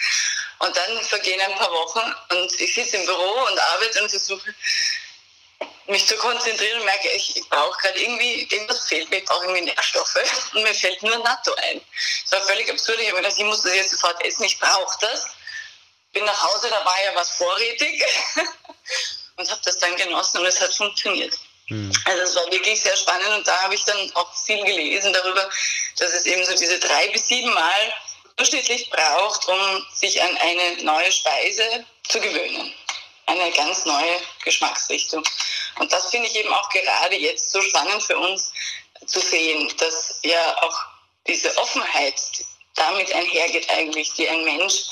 Und 0.60 0.76
dann 0.76 1.04
vergehen 1.04 1.40
ein 1.42 1.56
paar 1.56 1.72
Wochen 1.72 2.14
und 2.30 2.60
ich 2.60 2.74
sitze 2.74 2.98
im 2.98 3.06
Büro 3.06 3.46
und 3.50 3.60
arbeite 3.60 4.04
und 4.04 4.10
versuche 4.10 4.54
mich 5.88 6.08
zu 6.08 6.16
konzentrieren 6.18 6.80
und 6.80 6.86
merke, 6.86 7.10
ich, 7.10 7.36
ich 7.36 7.50
brauche 7.50 7.78
gerade 7.80 8.00
irgendwie, 8.00 8.44
irgendwas 8.44 8.88
fehlt 8.88 9.10
mir, 9.10 9.18
ich 9.18 9.26
brauche 9.26 9.46
irgendwie 9.46 9.62
Nährstoffe 9.62 10.52
und 10.54 10.64
mir 10.64 10.74
fällt 10.74 11.02
nur 11.04 11.18
Natto 11.20 11.54
ein. 11.56 11.82
Das 12.24 12.40
war 12.40 12.48
völlig 12.48 12.70
absurd. 12.70 13.00
Ich 13.00 13.08
habe 13.08 13.18
gedacht, 13.18 13.36
ich 13.38 13.44
muss 13.44 13.62
das 13.62 13.76
jetzt 13.76 13.92
sofort 13.92 14.24
essen, 14.24 14.44
ich 14.44 14.60
brauche 14.60 14.98
das. 15.02 15.28
Bin 16.14 16.26
nach 16.26 16.44
Hause, 16.44 16.70
da 16.70 16.84
war 16.86 17.04
ja 17.04 17.16
was 17.16 17.32
vorrätig 17.32 18.04
und 19.38 19.50
habe 19.50 19.62
das 19.64 19.78
dann 19.80 19.96
genossen 19.96 20.40
und 20.40 20.46
es 20.46 20.60
hat 20.60 20.74
funktioniert. 20.74 21.38
Mhm. 21.70 21.92
Also 22.06 22.24
es 22.24 22.36
war 22.36 22.52
wirklich 22.52 22.82
sehr 22.82 22.98
spannend 22.98 23.30
und 23.30 23.48
da 23.48 23.62
habe 23.62 23.76
ich 23.76 23.86
dann 23.86 24.12
auch 24.16 24.34
viel 24.46 24.64
gelesen 24.64 25.14
darüber, 25.14 25.50
dass 25.98 26.14
es 26.14 26.26
eben 26.26 26.46
so 26.46 26.54
diese 26.56 26.80
drei 26.80 27.08
bis 27.10 27.28
sieben 27.28 27.54
Mal 27.54 27.94
durchschnittlich 28.36 28.90
braucht, 28.90 29.48
um 29.48 29.86
sich 29.94 30.22
an 30.22 30.38
eine 30.38 30.84
neue 30.84 31.12
Speise 31.12 31.86
zu 32.08 32.20
gewöhnen. 32.20 32.74
Eine 33.26 33.52
ganz 33.52 33.86
neue 33.86 34.22
Geschmacksrichtung. 34.44 35.24
Und 35.80 35.92
das 35.92 36.10
finde 36.10 36.28
ich 36.28 36.36
eben 36.36 36.54
auch 36.54 36.70
gerade 36.70 37.16
jetzt 37.16 37.52
so 37.52 37.62
spannend 37.62 38.04
für 38.04 38.18
uns 38.18 38.52
zu 39.06 39.20
sehen, 39.20 39.72
dass 39.78 40.20
ja 40.24 40.58
auch 40.64 40.78
diese 41.28 41.56
Offenheit 41.58 42.16
damit 42.76 43.14
einhergeht 43.14 43.70
eigentlich, 43.70 44.14
die 44.14 44.28
ein 44.28 44.44
Mensch 44.44 44.84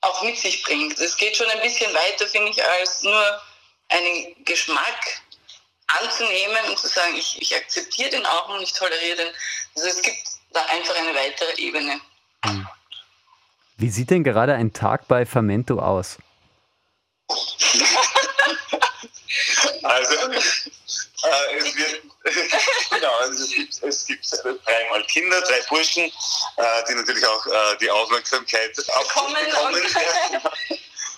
auch 0.00 0.22
mit 0.22 0.38
sich 0.38 0.62
bringt. 0.62 0.98
Es 0.98 1.16
geht 1.16 1.36
schon 1.36 1.48
ein 1.50 1.60
bisschen 1.60 1.92
weiter, 1.94 2.26
finde 2.26 2.50
ich, 2.50 2.64
als 2.64 3.02
nur 3.02 3.42
einen 3.88 4.44
Geschmack 4.44 5.22
anzunehmen 6.00 6.64
und 6.68 6.78
zu 6.78 6.88
sagen, 6.88 7.14
ich, 7.16 7.40
ich 7.40 7.54
akzeptiere 7.54 8.10
den 8.10 8.26
auch 8.26 8.48
und 8.48 8.62
ich 8.62 8.72
toleriere 8.72 9.16
den. 9.16 9.28
Also 9.76 9.88
es 9.88 10.02
gibt 10.02 10.18
da 10.52 10.64
einfach 10.66 10.96
eine 10.96 11.14
weitere 11.14 11.60
Ebene. 11.60 12.00
Hm. 12.44 12.66
Wie 13.76 13.90
sieht 13.90 14.10
denn 14.10 14.24
gerade 14.24 14.54
ein 14.54 14.72
Tag 14.72 15.08
bei 15.08 15.26
Fermento 15.26 15.78
aus? 15.78 16.18
Also, 19.82 20.14
äh, 21.24 21.56
es 21.58 21.76
wird, 21.76 22.02
genau, 22.90 23.14
also 23.18 23.44
es 23.44 23.50
gibt, 23.50 23.82
es 23.82 24.06
gibt 24.06 24.26
dreimal 24.64 25.04
Kinder, 25.06 25.40
drei 25.42 25.60
Burschen, 25.68 26.04
äh, 26.04 26.84
die 26.88 26.94
natürlich 26.94 27.26
auch 27.26 27.46
äh, 27.46 27.76
die 27.80 27.90
Aufmerksamkeit 27.90 28.74
bekommen. 28.74 29.36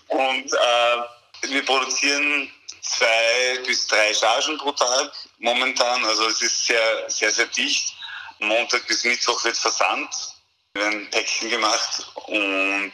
Und, 0.08 0.18
und 0.18 0.52
äh, 0.52 1.48
wir 1.48 1.64
produzieren 1.64 2.50
zwei 2.82 3.58
bis 3.66 3.86
drei 3.86 4.14
Chargen 4.14 4.58
pro 4.58 4.72
Tag 4.72 5.12
momentan. 5.38 6.04
Also 6.04 6.28
es 6.28 6.42
ist 6.42 6.66
sehr, 6.66 7.10
sehr, 7.10 7.30
sehr 7.30 7.46
dicht. 7.46 7.94
Montag 8.40 8.86
bis 8.86 9.04
Mittwoch 9.04 9.42
wird 9.44 9.56
versandt, 9.56 10.14
werden 10.74 11.08
Päckchen 11.10 11.50
gemacht 11.50 12.06
und 12.26 12.92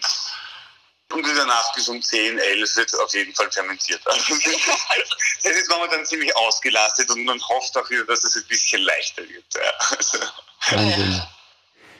und 1.13 1.27
in 1.27 1.35
der 1.35 1.47
Nacht 1.47 1.75
bis 1.75 1.89
um 1.89 2.01
10, 2.01 2.39
11 2.39 2.77
wird 2.77 2.95
auf 3.01 3.13
jeden 3.15 3.35
Fall 3.35 3.51
fermentiert. 3.51 4.01
Also 4.07 5.15
es 5.43 5.57
ist 5.57 5.71
momentan 5.71 6.05
ziemlich 6.05 6.37
ausgelastet 6.37 7.11
und 7.11 7.25
man 7.25 7.41
hofft 7.41 7.77
auch 7.77 7.89
wieder, 7.91 8.05
dass 8.05 8.25
es 8.25 8.37
ein 8.37 8.45
bisschen 8.49 8.83
leichter 8.83 9.23
wird. 9.23 9.45
Ja. 9.55 9.97
Also. 9.97 10.19
Wahnsinn. 10.71 11.23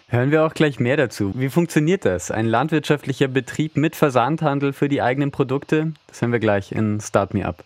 Hören 0.09 0.31
wir 0.33 0.45
auch 0.45 0.55
gleich 0.55 0.81
mehr 0.81 0.97
dazu. 0.97 1.33
Wie 1.37 1.49
funktioniert 1.49 2.05
das? 2.05 2.31
Ein 2.31 2.47
landwirtschaftlicher 2.47 3.29
Betrieb 3.29 3.77
mit 3.77 3.95
Versandhandel 3.95 4.73
für 4.73 4.89
die 4.89 5.01
eigenen 5.01 5.31
Produkte? 5.31 5.93
Das 6.09 6.21
hören 6.21 6.33
wir 6.33 6.41
gleich 6.41 6.73
in 6.73 7.01
Start 7.01 7.33
Me 7.33 7.47
Up. 7.47 7.65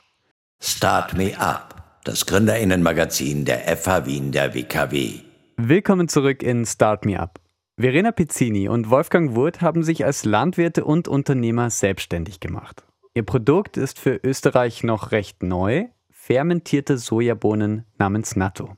Start 0.60 1.14
Me 1.14 1.38
Up, 1.38 1.74
das 2.04 2.26
Gründerinnenmagazin 2.26 3.44
der 3.44 3.76
FH 3.76 4.06
Wien 4.06 4.30
der 4.30 4.54
WKW. 4.54 5.20
Willkommen 5.56 6.08
zurück 6.08 6.42
in 6.42 6.66
Start 6.66 7.06
Me 7.06 7.18
Up. 7.18 7.40
Verena 7.76 8.12
Pizzini 8.12 8.68
und 8.68 8.88
Wolfgang 8.88 9.34
Wurth 9.34 9.60
haben 9.60 9.82
sich 9.82 10.04
als 10.04 10.24
Landwirte 10.24 10.84
und 10.84 11.08
Unternehmer 11.08 11.70
selbstständig 11.70 12.38
gemacht. 12.38 12.84
Ihr 13.14 13.24
Produkt 13.24 13.76
ist 13.76 13.98
für 13.98 14.20
Österreich 14.22 14.84
noch 14.84 15.10
recht 15.10 15.42
neu, 15.42 15.86
fermentierte 16.12 16.98
Sojabohnen 16.98 17.84
namens 17.98 18.36
Natto. 18.36 18.76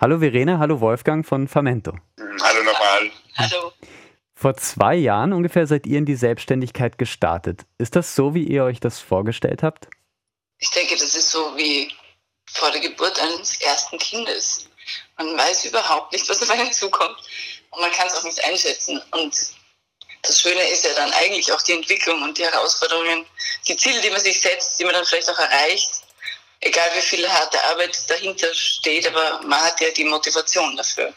Hallo 0.00 0.20
Verena, 0.20 0.60
hallo 0.60 0.80
Wolfgang 0.80 1.26
von 1.26 1.48
Fermento. 1.48 1.96
Hallo 2.20 2.62
nochmal. 2.62 3.10
Hallo. 3.38 3.72
Vor 4.36 4.56
zwei 4.56 4.94
Jahren 4.94 5.32
ungefähr 5.32 5.66
seid 5.66 5.84
ihr 5.84 5.98
in 5.98 6.06
die 6.06 6.14
Selbstständigkeit 6.14 6.96
gestartet. 6.96 7.66
Ist 7.76 7.96
das 7.96 8.14
so, 8.14 8.34
wie 8.34 8.44
ihr 8.44 8.62
euch 8.62 8.78
das 8.78 9.00
vorgestellt 9.00 9.64
habt? 9.64 9.88
Ich 10.60 10.70
denke, 10.70 10.94
das 10.94 11.16
ist 11.16 11.32
so 11.32 11.40
wie 11.56 11.92
vor 12.46 12.70
der 12.70 12.82
Geburt 12.82 13.20
eines 13.20 13.60
ersten 13.60 13.98
Kindes. 13.98 14.68
Man 15.16 15.36
weiß 15.36 15.64
überhaupt 15.64 16.12
nicht, 16.12 16.28
was 16.30 16.40
auf 16.40 16.50
einen 16.50 16.72
zukommt 16.72 17.16
und 17.78 17.82
man 17.82 17.92
kann 17.92 18.08
es 18.08 18.14
auch 18.14 18.24
nicht 18.24 18.44
einschätzen. 18.44 19.00
Und 19.12 19.34
das 20.22 20.40
Schöne 20.40 20.68
ist 20.68 20.84
ja 20.84 20.92
dann 20.94 21.12
eigentlich 21.12 21.52
auch 21.52 21.62
die 21.62 21.72
Entwicklung 21.72 22.20
und 22.22 22.36
die 22.36 22.44
Herausforderungen, 22.44 23.24
die 23.68 23.76
Ziele, 23.76 24.00
die 24.00 24.10
man 24.10 24.20
sich 24.20 24.40
setzt, 24.40 24.78
die 24.78 24.84
man 24.84 24.94
dann 24.94 25.04
vielleicht 25.04 25.30
auch 25.30 25.38
erreicht, 25.38 25.90
egal 26.60 26.90
wie 26.96 27.02
viel 27.02 27.28
harte 27.28 27.62
Arbeit 27.64 27.96
dahinter 28.10 28.52
steht, 28.52 29.06
aber 29.06 29.40
man 29.44 29.60
hat 29.62 29.80
ja 29.80 29.90
die 29.90 30.04
Motivation 30.04 30.76
dafür. 30.76 31.14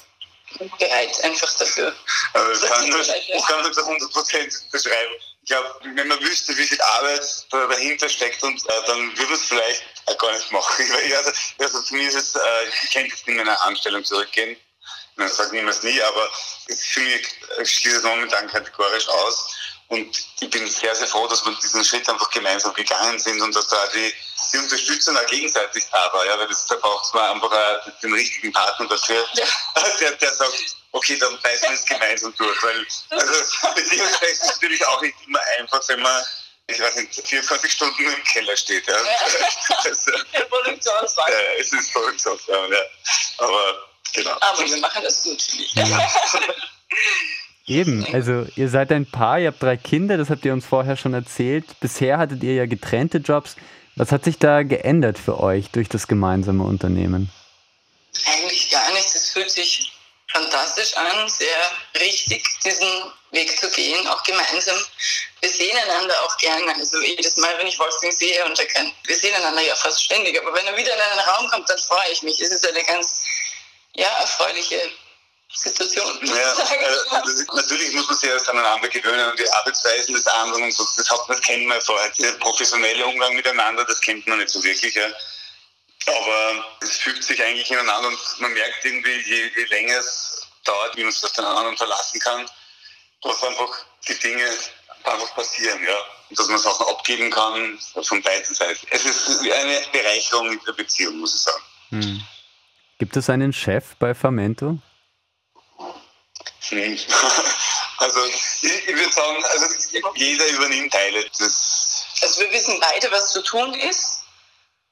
Bereit 0.77 1.23
einfach 1.23 1.51
dafür. 1.57 1.95
Also 2.33 2.61
das, 2.61 2.69
kann, 2.69 2.91
das, 2.91 3.07
das 3.07 3.47
kann 3.47 3.73
zu 3.73 3.81
100 3.81 4.11
Prozent 4.11 4.53
beschreiben. 4.71 5.13
Ich 5.43 5.49
glaube, 5.49 5.79
wenn 5.95 6.07
man 6.07 6.19
wüsste, 6.19 6.55
wie 6.57 6.65
viel 6.65 6.81
Arbeit 6.81 7.25
da 7.49 7.67
dahinter 7.67 8.07
steckt, 8.07 8.43
und, 8.43 8.61
äh, 8.69 8.81
dann 8.85 9.17
würde 9.17 9.33
es 9.33 9.45
vielleicht 9.45 9.81
äh, 10.07 10.15
gar 10.15 10.31
nicht 10.33 10.51
machen. 10.51 10.85
Also, 11.15 11.31
also 11.57 11.81
für 11.81 11.95
mich 11.95 12.07
ist 12.07 12.15
es, 12.15 12.35
äh, 12.35 12.67
ich 12.83 12.91
könnte 12.91 13.15
jetzt 13.15 13.27
in 13.27 13.37
meine 13.37 13.59
Anstellung 13.61 14.03
zurückgehen 14.03 14.57
ich 15.25 15.33
sage 15.33 15.55
niemals 15.55 15.83
nie, 15.83 16.01
aber 16.01 16.29
für 16.67 16.99
mich 17.01 17.27
schließt 17.63 17.97
es 17.97 18.03
momentan 18.03 18.47
kategorisch 18.47 19.07
aus. 19.07 19.55
Und 19.91 20.25
ich 20.39 20.49
bin 20.49 20.65
sehr, 20.67 20.95
sehr 20.95 21.07
froh, 21.07 21.27
dass 21.27 21.45
wir 21.45 21.53
diesen 21.55 21.83
Schritt 21.83 22.07
einfach 22.07 22.29
gemeinsam 22.29 22.73
gegangen 22.73 23.19
sind 23.19 23.41
und 23.41 23.53
dass 23.53 23.67
da 23.67 23.77
die, 23.87 24.13
die 24.53 24.57
Unterstützung 24.57 25.17
auch 25.17 25.25
gegenseitig 25.25 25.83
da 25.91 26.13
war. 26.13 26.25
Ja, 26.25 26.39
weil 26.39 26.47
das, 26.47 26.65
da 26.67 26.75
braucht 26.75 27.13
man 27.13 27.35
einfach 27.35 27.51
den 28.01 28.13
richtigen 28.13 28.53
Partner 28.53 28.87
dafür, 28.87 29.25
ja. 29.33 29.45
der, 29.99 30.11
der 30.13 30.33
sagt, 30.33 30.77
okay, 30.93 31.17
dann 31.17 31.37
beißen 31.41 31.69
wir 31.69 31.75
es 31.75 31.85
gemeinsam 31.85 32.33
durch. 32.37 32.63
Weil, 32.63 32.87
also, 33.09 33.33
beziehungsweise 33.75 34.31
ist 34.31 34.45
natürlich 34.45 34.85
auch 34.87 35.01
nicht 35.01 35.15
immer 35.27 35.41
einfach, 35.59 35.81
wenn 35.89 36.01
man 36.01 36.23
ich 36.67 36.79
weiß 36.79 36.95
nicht, 36.95 37.27
24 37.27 37.69
Stunden 37.69 38.05
im 38.05 38.23
Keller 38.23 38.55
steht. 38.55 38.87
Ja. 38.87 38.95
ja. 38.95 39.01
also. 39.83 40.11
Ja, 40.11 41.41
es 41.59 41.73
ist 41.73 41.91
Produktionswagen, 41.91 42.71
ja. 42.71 42.79
Aber 43.39 43.90
Genau. 44.13 44.31
Aber 44.39 44.65
wir 44.65 44.77
machen 44.77 45.01
das 45.03 45.23
gut, 45.23 45.47
Ja. 45.73 46.11
Eben, 47.67 48.05
also 48.11 48.45
ihr 48.55 48.69
seid 48.69 48.91
ein 48.91 49.05
Paar, 49.05 49.39
ihr 49.39 49.47
habt 49.47 49.63
drei 49.63 49.77
Kinder, 49.77 50.17
das 50.17 50.29
habt 50.29 50.43
ihr 50.43 50.51
uns 50.51 50.65
vorher 50.65 50.97
schon 50.97 51.13
erzählt. 51.13 51.65
Bisher 51.79 52.17
hattet 52.17 52.43
ihr 52.43 52.55
ja 52.55 52.65
getrennte 52.65 53.19
Jobs. 53.19 53.55
Was 53.95 54.11
hat 54.11 54.23
sich 54.25 54.37
da 54.39 54.63
geändert 54.63 55.17
für 55.19 55.39
euch 55.39 55.69
durch 55.69 55.87
das 55.87 56.07
gemeinsame 56.07 56.63
Unternehmen? 56.63 57.29
Eigentlich 58.25 58.69
gar 58.71 58.91
nichts. 58.93 59.15
Es 59.15 59.29
fühlt 59.29 59.51
sich 59.51 59.91
fantastisch 60.31 60.95
an, 60.97 61.29
sehr 61.29 62.01
richtig, 62.01 62.43
diesen 62.63 62.87
Weg 63.31 63.57
zu 63.57 63.69
gehen, 63.71 64.07
auch 64.07 64.23
gemeinsam. 64.23 64.77
Wir 65.41 65.49
sehen 65.49 65.77
einander 65.77 66.13
auch 66.23 66.37
gerne. 66.37 66.73
Also 66.75 67.01
jedes 67.01 67.37
Mal, 67.37 67.57
wenn 67.57 67.67
ich 67.67 67.79
Wolfgang 67.79 68.13
sehe 68.13 68.45
und 68.45 68.57
er 68.59 68.65
kann, 68.67 68.91
wir 69.05 69.15
sehen 69.15 69.35
einander 69.35 69.61
ja 69.61 69.75
fast 69.75 70.03
ständig, 70.03 70.39
aber 70.39 70.53
wenn 70.53 70.67
er 70.67 70.77
wieder 70.77 70.93
in 70.93 71.01
einen 71.01 71.19
Raum 71.19 71.49
kommt, 71.49 71.69
dann 71.69 71.77
freue 71.77 72.11
ich 72.11 72.21
mich. 72.23 72.39
Es 72.39 72.49
ist 72.49 72.67
eine 72.67 72.83
ganz 72.83 73.23
ja, 73.95 74.07
erfreuliche 74.19 74.91
Situation. 75.53 76.19
Ja, 76.23 76.51
ist, 76.53 77.53
natürlich 77.53 77.91
muss 77.93 78.07
man 78.07 78.17
sich 78.17 78.29
erst 78.29 78.49
aneinander 78.49 78.87
gewöhnen 78.87 79.29
und 79.31 79.39
die 79.39 79.49
Arbeitsweisen 79.51 80.13
des 80.13 80.25
anderen 80.27 80.63
und 80.63 80.73
so. 80.73 80.87
Das, 80.95 81.09
hat, 81.09 81.19
das 81.27 81.41
kennen 81.41 81.67
wir 81.67 81.81
vorher. 81.81 82.09
Der 82.19 82.31
professionelle 82.33 83.05
Umgang 83.05 83.35
miteinander, 83.35 83.83
das 83.83 83.99
kennt 83.99 84.25
man 84.27 84.39
nicht 84.39 84.49
so 84.49 84.63
wirklich. 84.63 84.95
Ja. 84.95 85.07
Aber 86.07 86.65
es 86.81 86.97
fügt 86.97 87.23
sich 87.23 87.41
eigentlich 87.43 87.69
ineinander 87.69 88.07
und 88.07 88.19
man 88.39 88.53
merkt 88.53 88.83
irgendwie, 88.85 89.17
je, 89.21 89.51
je 89.55 89.63
länger 89.65 89.97
es 89.97 90.47
dauert, 90.63 90.95
wie 90.95 91.03
man 91.03 91.11
sich 91.11 91.23
auf 91.23 91.31
den 91.33 91.45
anderen 91.45 91.77
verlassen 91.77 92.19
kann, 92.19 92.49
dass 93.21 93.43
einfach 93.43 93.85
die 94.07 94.17
Dinge 94.19 94.57
einfach 95.03 95.35
passieren, 95.35 95.83
ja. 95.83 95.97
Und 96.29 96.39
dass 96.39 96.47
man 96.47 96.59
Sachen 96.59 96.87
abgeben 96.87 97.29
kann 97.29 97.79
von 98.03 98.21
beiden 98.21 98.55
Seiten. 98.55 98.87
Es 98.89 99.05
ist 99.05 99.41
eine 99.41 99.83
Bereicherung 99.91 100.51
in 100.51 100.61
der 100.65 100.73
Beziehung, 100.73 101.17
muss 101.17 101.35
ich 101.35 101.41
sagen. 101.41 101.63
Hm. 101.89 102.25
Gibt 103.01 103.17
es 103.17 103.31
einen 103.31 103.51
Chef 103.51 103.95
bei 103.97 104.13
Famento? 104.13 104.77
Hm. 106.69 106.99
Also 107.97 108.25
ich, 108.25 108.63
ich 108.63 108.95
würde 108.95 109.11
sagen, 109.11 109.43
also 109.43 109.65
jeder 110.15 110.47
übernimmt 110.49 110.91
Teile 110.91 111.23
des. 111.29 112.05
Also 112.21 112.41
wir 112.41 112.51
wissen 112.51 112.79
beide, 112.79 113.11
was 113.11 113.31
zu 113.31 113.41
tun 113.41 113.73
ist. 113.73 114.21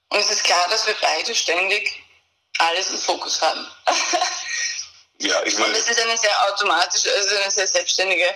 Und 0.10 0.20
es 0.20 0.32
ist 0.32 0.44
klar, 0.44 0.68
dass 0.70 0.88
wir 0.88 0.96
beide 1.02 1.34
ständig 1.36 2.04
alles 2.58 2.90
im 2.90 2.98
Fokus 2.98 3.42
haben. 3.42 3.68
ja, 5.20 5.44
ich 5.44 5.56
meine. 5.58 5.74
Und 5.74 5.80
es 5.80 5.88
ist 5.88 6.00
eine 6.00 6.18
sehr 6.18 6.52
automatische, 6.52 7.12
also 7.14 7.36
eine 7.36 7.52
sehr 7.52 7.68
selbstständige 7.68 8.34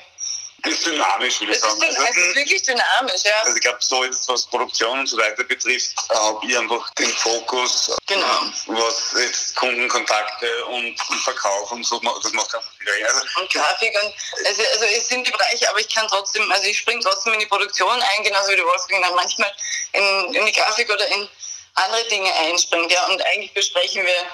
ist 0.65 0.85
dynamisch, 0.85 1.39
würde 1.41 1.53
ich 1.53 1.59
sagen. 1.59 1.81
Ist, 1.81 1.97
also, 1.97 2.03
es 2.09 2.17
ist 2.17 2.35
wirklich 2.35 2.63
dynamisch, 2.63 3.23
ja. 3.23 3.39
Also 3.41 3.55
ich 3.55 3.61
glaube, 3.61 3.77
so 3.81 4.03
jetzt 4.05 4.27
was 4.29 4.45
Produktion 4.45 4.99
und 4.99 5.07
so 5.07 5.17
weiter 5.17 5.43
betrifft, 5.43 5.93
habe 6.09 6.45
ich 6.47 6.57
einfach 6.57 6.89
den 6.93 7.09
Fokus, 7.09 7.91
genau. 8.07 8.25
was 8.67 9.13
jetzt 9.17 9.55
Kundenkontakte 9.55 10.65
und, 10.65 11.09
und 11.09 11.19
Verkauf 11.19 11.71
und 11.71 11.85
so, 11.85 11.99
das 11.99 12.31
macht 12.33 12.55
einfach 12.55 12.71
viel 12.77 13.05
also, 13.05 13.41
Und 13.41 13.51
Grafik 13.51 13.93
und, 14.03 14.13
also, 14.45 14.61
also 14.73 14.85
es 14.85 15.07
sind 15.07 15.27
die 15.27 15.31
Bereiche, 15.31 15.69
aber 15.69 15.79
ich 15.79 15.93
kann 15.93 16.07
trotzdem, 16.07 16.49
also 16.51 16.65
ich 16.65 16.77
springe 16.77 17.01
trotzdem 17.01 17.33
in 17.33 17.39
die 17.39 17.45
Produktion 17.45 18.01
ein, 18.01 18.23
genauso 18.23 18.51
wie 18.51 18.55
der 18.55 18.65
Wolfgang 18.65 19.03
dann 19.03 19.15
manchmal 19.15 19.53
in, 19.91 20.33
in 20.33 20.45
die 20.45 20.53
Grafik 20.53 20.89
oder 20.89 21.07
in 21.07 21.27
andere 21.75 22.03
Dinge 22.05 22.33
einspringt, 22.33 22.91
ja, 22.91 23.05
und 23.07 23.21
eigentlich 23.25 23.53
besprechen 23.53 24.05
wir 24.05 24.25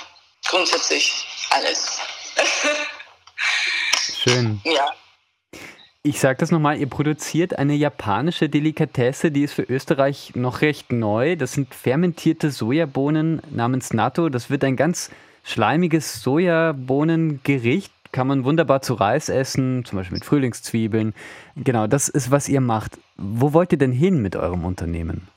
grundsätzlich 0.48 1.26
alles. 1.50 2.00
Schön. 4.24 4.62
Ja. 4.66 4.94
Ich 6.02 6.22
sage 6.22 6.38
das 6.40 6.50
nochmal, 6.50 6.80
ihr 6.80 6.88
produziert 6.88 7.60
eine 7.60 7.74
japanische 7.74 8.48
Delikatesse, 8.48 9.32
die 9.32 9.44
ist 9.44 9.54
für 9.54 9.64
Österreich 9.64 10.32
noch 10.34 10.62
recht 10.62 10.94
neu. 10.94 11.36
Das 11.36 11.52
sind 11.52 11.76
fermentierte 11.76 12.52
Sojabohnen 12.52 13.42
namens 13.50 13.92
Natto. 13.92 14.30
Das 14.30 14.50
wird 14.50 14.64
ein 14.64 14.78
ganz 14.78 15.10
schleimiges 15.44 16.22
Sojabohnengericht. 16.22 17.92
Kann 18.14 18.28
man 18.28 18.46
wunderbar 18.46 18.82
zu 18.82 18.94
Reis 18.94 19.28
essen, 19.28 19.84
zum 19.84 19.98
Beispiel 19.98 20.20
mit 20.20 20.26
Frühlingszwiebeln. 20.26 21.14
Genau, 21.58 21.86
das 21.86 22.08
ist, 22.08 22.32
was 22.32 22.48
ihr 22.48 22.62
macht. 22.62 22.98
Wo 23.18 23.52
wollt 23.52 23.74
ihr 23.74 23.78
denn 23.78 23.92
hin 23.92 24.22
mit 24.22 24.38
eurem 24.38 24.64
Unternehmen? 24.64 25.28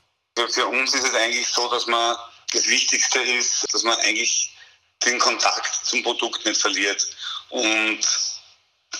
Für 0.49 0.67
uns 0.69 0.95
ist 0.95 1.05
es 1.05 1.15
eigentlich 1.15 1.49
so, 1.49 1.69
dass 1.71 1.89
man 1.89 2.17
das 2.53 2.69
Wichtigste 2.69 3.19
ist, 3.19 3.67
dass 3.73 3.83
man 3.83 3.99
eigentlich 3.99 4.55
den 5.05 5.19
Kontakt 5.19 5.75
zum 5.83 6.05
Produkt 6.05 6.47
nicht 6.47 6.61
verliert. 6.61 7.05
Und 7.51 7.99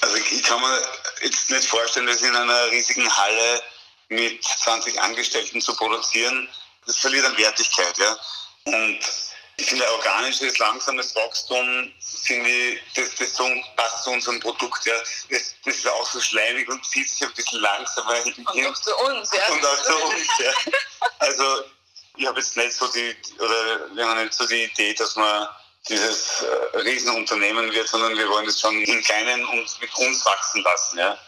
also 0.01 0.17
ich 0.17 0.43
kann 0.43 0.61
mir 0.61 0.83
jetzt 1.23 1.51
nicht 1.51 1.69
vorstellen, 1.69 2.07
das 2.07 2.23
in 2.23 2.35
einer 2.35 2.71
riesigen 2.71 3.09
Halle 3.17 3.63
mit 4.09 4.43
20 4.45 5.01
Angestellten 5.01 5.61
zu 5.61 5.75
produzieren. 5.77 6.49
Das 6.87 6.97
verliert 6.99 7.25
an 7.25 7.37
Wertigkeit, 7.37 7.97
ja. 7.99 8.19
Und 8.65 9.01
ich 9.57 9.67
finde, 9.67 9.91
organisches, 9.93 10.59
langsames 10.59 11.15
Wachstum, 11.15 11.93
finde 12.25 12.51
ich, 12.51 12.81
das, 12.95 13.15
das 13.17 13.37
passt 13.77 14.05
zu 14.05 14.11
unserem 14.11 14.41
Produkt. 14.41 14.85
Ja. 14.87 14.95
Das, 15.31 15.55
das 15.65 15.77
ist 15.77 15.89
auch 15.89 16.07
so 16.07 16.21
schleimig 16.21 16.69
und 16.69 16.85
zieht 16.85 17.09
sich 17.09 17.23
ein 17.23 17.33
bisschen 17.35 17.61
langsamer 17.61 18.15
hin. 18.17 18.35
Und 18.35 18.67
auch 18.67 18.75
zu 18.75 18.97
uns, 18.97 19.31
ja. 19.33 19.47
Und 19.53 19.65
auch 19.65 19.83
zu 19.83 19.97
uns, 19.97 20.29
ja. 20.39 20.53
Also, 21.19 21.65
ich 22.17 22.27
habe 22.27 22.41
jetzt 22.41 22.57
nicht 22.57 22.73
so 22.73 22.87
die, 22.89 23.17
oder 23.39 23.95
wir 23.95 24.07
haben 24.07 24.25
nicht 24.25 24.35
so 24.35 24.47
die 24.47 24.65
Idee, 24.65 24.95
dass 24.95 25.17
man 25.17 25.49
dieses 25.89 26.43
äh, 26.43 26.79
Riesenunternehmen 26.79 27.73
wird, 27.73 27.89
sondern 27.89 28.17
wir 28.17 28.29
wollen 28.29 28.47
es 28.47 28.61
schon 28.61 28.81
im 28.81 29.03
Kleinen 29.03 29.45
und 29.47 29.81
mit 29.81 29.95
uns 29.97 30.25
wachsen 30.25 30.63
lassen. 30.63 30.99
Ja, 30.99 31.19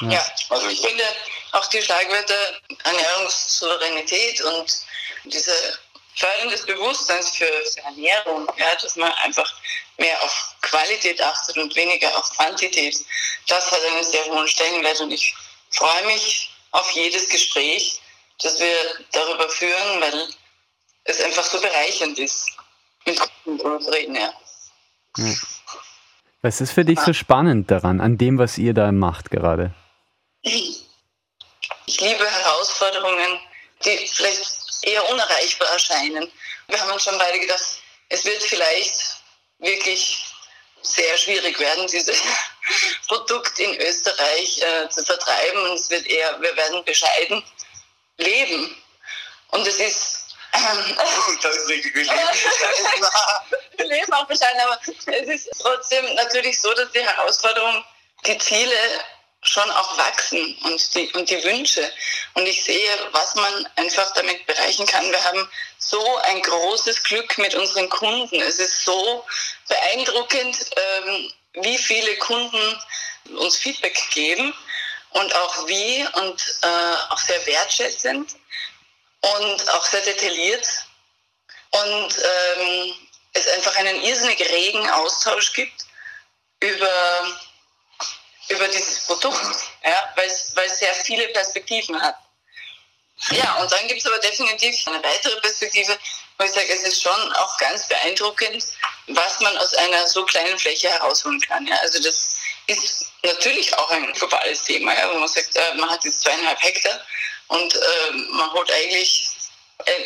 ja. 0.00 0.24
also 0.48 0.68
ich 0.68 0.80
finde 0.80 1.04
auch 1.52 1.66
die 1.66 1.82
Schlagwörter 1.82 2.60
Ernährungssouveränität 2.84 4.40
und 4.42 4.80
diese 5.24 5.78
Förderung 6.16 6.50
des 6.50 6.64
Bewusstseins 6.66 7.30
für, 7.30 7.50
Ernährung, 7.84 8.46
ja, 8.56 8.74
dass 8.76 8.94
man 8.96 9.12
einfach 9.24 9.52
mehr 9.98 10.20
auf 10.22 10.54
Qualität 10.62 11.20
achtet 11.20 11.56
und 11.56 11.74
weniger 11.74 12.16
auf 12.16 12.30
Quantität, 12.36 12.96
das 13.48 13.70
hat 13.70 13.80
einen 13.84 14.04
sehr 14.04 14.24
hohen 14.26 14.46
Stellenwert 14.46 15.00
und 15.00 15.10
ich 15.10 15.34
freue 15.70 16.04
mich 16.06 16.50
auf 16.70 16.88
jedes 16.92 17.28
Gespräch, 17.28 18.00
das 18.40 18.58
wir 18.60 19.04
darüber 19.12 19.48
führen, 19.48 20.00
weil 20.00 20.28
es 21.04 21.20
einfach 21.20 21.44
so 21.44 21.60
bereichernd 21.60 22.18
ist 22.18 22.50
uns 23.62 23.88
reden, 23.92 24.16
ja. 24.16 24.32
Was 26.42 26.60
ist 26.60 26.72
für 26.72 26.84
dich 26.84 27.00
so 27.00 27.12
spannend 27.12 27.70
daran, 27.70 28.00
an 28.00 28.18
dem, 28.18 28.38
was 28.38 28.58
ihr 28.58 28.74
da 28.74 28.92
macht 28.92 29.30
gerade? 29.30 29.74
Ich 30.42 30.84
liebe 31.86 32.30
Herausforderungen, 32.30 33.40
die 33.84 33.96
vielleicht 34.06 34.44
eher 34.82 35.08
unerreichbar 35.10 35.68
erscheinen. 35.68 36.30
Wir 36.68 36.80
haben 36.80 36.92
uns 36.92 37.04
schon 37.04 37.18
beide 37.18 37.38
gedacht, 37.40 37.64
es 38.08 38.24
wird 38.24 38.42
vielleicht 38.42 38.94
wirklich 39.58 40.24
sehr 40.82 41.16
schwierig 41.16 41.58
werden, 41.58 41.86
dieses 41.86 42.20
Produkt 43.08 43.58
in 43.58 43.80
Österreich 43.80 44.60
äh, 44.60 44.88
zu 44.90 45.04
vertreiben. 45.04 45.70
Und 45.70 45.74
es 45.74 45.90
wird 45.90 46.06
eher, 46.06 46.40
wir 46.40 46.56
werden 46.56 46.84
bescheiden 46.84 47.42
leben. 48.18 48.76
Und 49.48 49.66
es 49.66 49.78
ist 49.78 50.23
das 51.42 51.56
ist 51.56 51.68
richtig, 51.68 51.94
wir 53.76 53.86
leben 53.86 54.12
auch 54.12 54.26
bescheiden, 54.26 54.60
aber 54.60 54.78
es 54.86 55.28
ist 55.28 55.50
trotzdem 55.60 56.14
natürlich 56.14 56.60
so, 56.60 56.72
dass 56.74 56.90
die 56.92 57.00
Herausforderung, 57.00 57.84
die 58.26 58.38
Ziele 58.38 58.76
schon 59.42 59.70
auch 59.72 59.98
wachsen 59.98 60.56
und 60.64 60.94
die, 60.94 61.12
und 61.12 61.28
die 61.28 61.42
Wünsche. 61.44 61.92
Und 62.34 62.46
ich 62.46 62.64
sehe, 62.64 62.90
was 63.12 63.34
man 63.34 63.68
einfach 63.76 64.10
damit 64.14 64.46
bereichen 64.46 64.86
kann. 64.86 65.10
Wir 65.10 65.22
haben 65.22 65.48
so 65.78 66.16
ein 66.18 66.40
großes 66.42 67.02
Glück 67.02 67.36
mit 67.38 67.54
unseren 67.54 67.88
Kunden. 67.90 68.40
Es 68.40 68.58
ist 68.58 68.84
so 68.84 69.24
beeindruckend, 69.68 70.70
ähm, 70.76 71.32
wie 71.62 71.78
viele 71.78 72.16
Kunden 72.16 72.80
uns 73.36 73.56
Feedback 73.56 73.98
geben 74.12 74.54
und 75.10 75.34
auch 75.36 75.66
wie 75.68 76.06
und 76.14 76.42
äh, 76.62 77.12
auch 77.12 77.18
sehr 77.18 77.46
wertschätzend 77.46 78.36
und 79.24 79.70
auch 79.70 79.84
sehr 79.84 80.02
detailliert. 80.02 80.66
Und 81.70 82.16
ähm, 82.18 82.94
es 83.32 83.48
einfach 83.48 83.76
einen 83.76 84.00
irrsinnig 84.02 84.40
regen 84.40 84.88
Austausch 84.90 85.52
gibt 85.52 85.84
über, 86.60 87.38
über 88.48 88.68
dieses 88.68 89.00
Produkt, 89.06 89.56
ja, 89.84 90.12
weil 90.14 90.26
es 90.26 90.78
sehr 90.78 90.94
viele 90.94 91.28
Perspektiven 91.28 92.00
hat. 92.00 92.16
Ja, 93.30 93.54
und 93.54 93.70
dann 93.72 93.86
gibt 93.88 94.00
es 94.00 94.06
aber 94.06 94.18
definitiv 94.18 94.86
eine 94.86 95.02
weitere 95.02 95.40
Perspektive, 95.40 95.98
wo 96.36 96.44
ich 96.44 96.52
sage, 96.52 96.72
es 96.72 96.82
ist 96.82 97.02
schon 97.02 97.32
auch 97.34 97.58
ganz 97.58 97.88
beeindruckend, 97.88 98.62
was 99.06 99.40
man 99.40 99.56
aus 99.58 99.72
einer 99.74 100.06
so 100.06 100.24
kleinen 100.26 100.58
Fläche 100.58 100.90
herausholen 100.90 101.40
kann. 101.40 101.66
Ja. 101.66 101.76
Also 101.76 102.02
das 102.02 102.36
ist 102.66 103.06
natürlich 103.22 103.76
auch 103.78 103.90
ein 103.90 104.12
globales 104.12 104.62
Thema, 104.64 104.94
ja, 104.94 105.10
wo 105.12 105.18
man 105.18 105.28
sagt, 105.28 105.56
äh, 105.56 105.74
man 105.74 105.90
hat 105.90 106.04
jetzt 106.04 106.20
zweieinhalb 106.20 106.60
Hektar 106.62 107.00
und 107.48 107.74
äh, 107.74 108.36
man 108.36 108.52
holt 108.52 108.70
eigentlich 108.70 109.30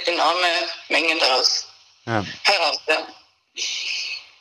enorme 0.07 0.47
Mengen 0.89 1.19
daraus 1.19 1.69
ja. 2.07 2.25
heraus. 2.43 2.81
Ja. 2.89 3.07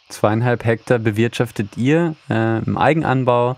Zweieinhalb 0.10 0.63
Hektar 0.63 0.99
bewirtschaftet 0.99 1.77
ihr 1.77 2.15
äh, 2.29 2.60
im 2.60 2.77
Eigenanbau, 2.77 3.57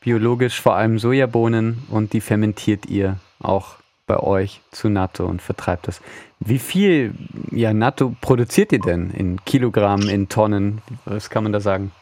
biologisch 0.00 0.60
vor 0.60 0.76
allem 0.76 0.98
Sojabohnen 0.98 1.86
und 1.90 2.12
die 2.12 2.20
fermentiert 2.20 2.86
ihr 2.86 3.18
auch 3.40 3.76
bei 4.06 4.18
euch 4.18 4.60
zu 4.70 4.88
Natto 4.88 5.26
und 5.26 5.42
vertreibt 5.42 5.88
das. 5.88 6.00
Wie 6.40 6.58
viel 6.58 7.14
ja, 7.50 7.72
Natto 7.72 8.14
produziert 8.20 8.72
ihr 8.72 8.80
denn 8.80 9.10
in 9.10 9.44
Kilogramm, 9.44 10.08
in 10.08 10.28
Tonnen? 10.28 10.82
Was 11.04 11.30
kann 11.30 11.42
man 11.42 11.52
da 11.52 11.60
sagen? 11.60 11.92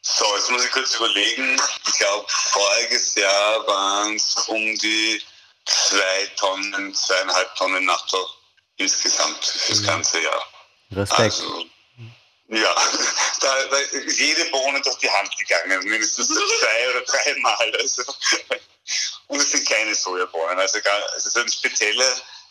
So, 0.00 0.24
jetzt 0.34 0.50
muss 0.50 0.64
ich 0.64 0.72
kurz 0.72 0.96
überlegen. 0.96 1.56
Ich 1.86 1.98
glaube, 1.98 2.24
voriges 2.26 3.14
Jahr 3.14 3.66
waren 3.66 4.16
es 4.16 4.48
um 4.48 4.56
die 4.56 5.20
zwei 5.92 6.26
Tonnen, 6.36 6.94
zweieinhalb 6.94 7.54
Tonnen 7.56 7.84
Natto 7.84 8.28
insgesamt 8.76 9.44
fürs 9.44 9.80
mhm. 9.80 9.86
ganze 9.86 10.20
Jahr. 10.20 10.42
Respekt. 10.92 11.20
Also, 11.20 11.66
ja, 12.48 12.74
da, 13.40 13.64
da 13.70 13.76
ist 13.78 14.18
jede 14.18 14.44
Bohne 14.46 14.80
durch 14.82 14.98
die 14.98 15.10
Hand 15.10 15.36
gegangen, 15.38 15.84
mindestens 15.88 16.28
zwei 16.28 16.90
oder 16.90 17.02
dreimal. 17.02 17.76
Also. 17.78 18.02
Und 19.28 19.40
es 19.40 19.52
sind 19.52 19.66
keine 19.68 19.94
Sojabohnen. 19.94 20.58
Also, 20.58 20.80
gar, 20.80 20.94
also 21.14 21.16
es 21.16 21.26
ist 21.26 21.36
ein 21.36 21.48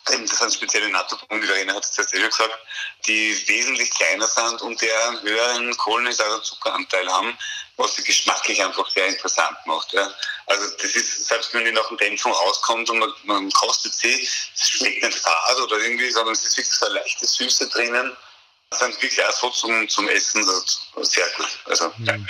das 0.04 0.38
sind 0.38 0.54
spezielle 0.54 0.88
NATO-Punkte, 0.90 1.46
Verena 1.46 1.74
hat 1.74 1.84
es 1.84 2.12
eh 2.12 2.20
gesagt, 2.20 2.58
die 3.06 3.48
wesentlich 3.48 3.90
kleiner 3.90 4.26
sind 4.26 4.60
und 4.62 4.80
der 4.80 5.08
einen 5.08 5.22
höheren 5.22 5.76
Kohlenhydrate-Zuckeranteil 5.76 7.08
haben, 7.08 7.36
was 7.76 7.96
sie 7.96 8.02
geschmacklich 8.02 8.62
einfach 8.62 8.88
sehr 8.90 9.06
interessant 9.06 9.56
macht. 9.66 9.92
Ja. 9.92 10.12
Also 10.46 10.68
das 10.76 10.90
ist, 10.96 11.26
selbst 11.26 11.54
wenn 11.54 11.64
die 11.64 11.72
nach 11.72 11.86
dem 11.88 11.98
Dämpfung 11.98 12.32
rauskommt 12.32 12.90
und 12.90 12.98
man, 12.98 13.12
man 13.24 13.50
kostet 13.52 13.94
sie, 13.94 14.28
es 14.54 14.68
schmeckt 14.70 15.02
nicht 15.02 15.18
fad 15.18 15.56
oder 15.60 15.78
irgendwie, 15.78 16.10
sondern 16.10 16.34
es 16.34 16.44
ist 16.44 16.56
wirklich 16.56 16.74
so 16.74 16.86
eine 16.86 16.94
leichte 16.96 17.26
Süße 17.26 17.68
drinnen. 17.68 18.16
Das 18.70 18.80
sind 18.80 19.02
wirklich 19.02 19.24
auch 19.24 19.32
so 19.32 19.50
zum, 19.50 19.88
zum 19.88 20.08
Essen 20.08 20.44
sehr 21.02 21.28
gut. 21.36 21.58
Also, 21.66 21.94
hm, 21.96 22.26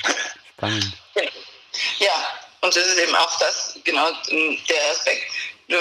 Spannend. 0.57 0.93
Ja, 1.99 2.29
und 2.61 2.77
das 2.77 2.87
ist 2.87 2.99
eben 2.99 3.15
auch 3.17 3.39
das, 3.39 3.79
genau 3.83 4.11
der 4.29 4.91
Aspekt 4.91 5.33
Du 5.69 5.77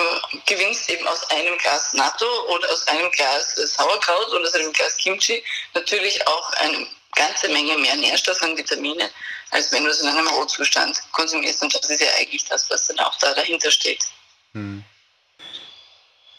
gewinnst 0.45 0.89
eben 0.89 1.07
aus 1.07 1.29
einem 1.31 1.57
Glas 1.57 1.93
Natto 1.93 2.25
oder 2.53 2.69
aus 2.71 2.87
einem 2.87 3.11
Glas 3.11 3.55
Sauerkraut 3.55 4.29
oder 4.29 4.47
aus 4.47 4.53
einem 4.53 4.71
Glas 4.73 4.97
Kimchi 4.97 5.43
natürlich 5.73 6.25
auch 6.27 6.51
eine 6.53 6.87
ganze 7.15 7.49
Menge 7.49 7.77
mehr 7.77 7.95
Nährstoffe 7.95 8.41
und 8.41 8.57
Vitamine, 8.57 9.09
als 9.49 9.71
wenn 9.71 9.83
du 9.83 9.89
es 9.89 10.01
in 10.01 10.07
einem 10.07 10.27
Rohzustand 10.27 10.97
konsumierst. 11.11 11.61
Und 11.61 11.73
das 11.75 11.89
ist 11.89 12.01
ja 12.01 12.07
eigentlich 12.19 12.45
das, 12.45 12.69
was 12.69 12.87
dann 12.87 12.99
auch 12.99 13.17
da 13.19 13.33
dahinter 13.33 13.71
steht. 13.71 14.03
Hm. 14.53 14.83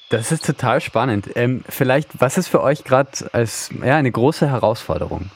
Das 0.08 0.30
ist 0.30 0.44
total 0.44 0.80
spannend. 0.80 1.30
Ähm, 1.36 1.64
vielleicht, 1.68 2.08
was 2.20 2.36
ist 2.36 2.48
für 2.48 2.62
euch 2.62 2.84
gerade 2.84 3.30
als 3.32 3.70
ja, 3.82 3.96
eine 3.96 4.12
große 4.12 4.48
Herausforderung? 4.48 5.30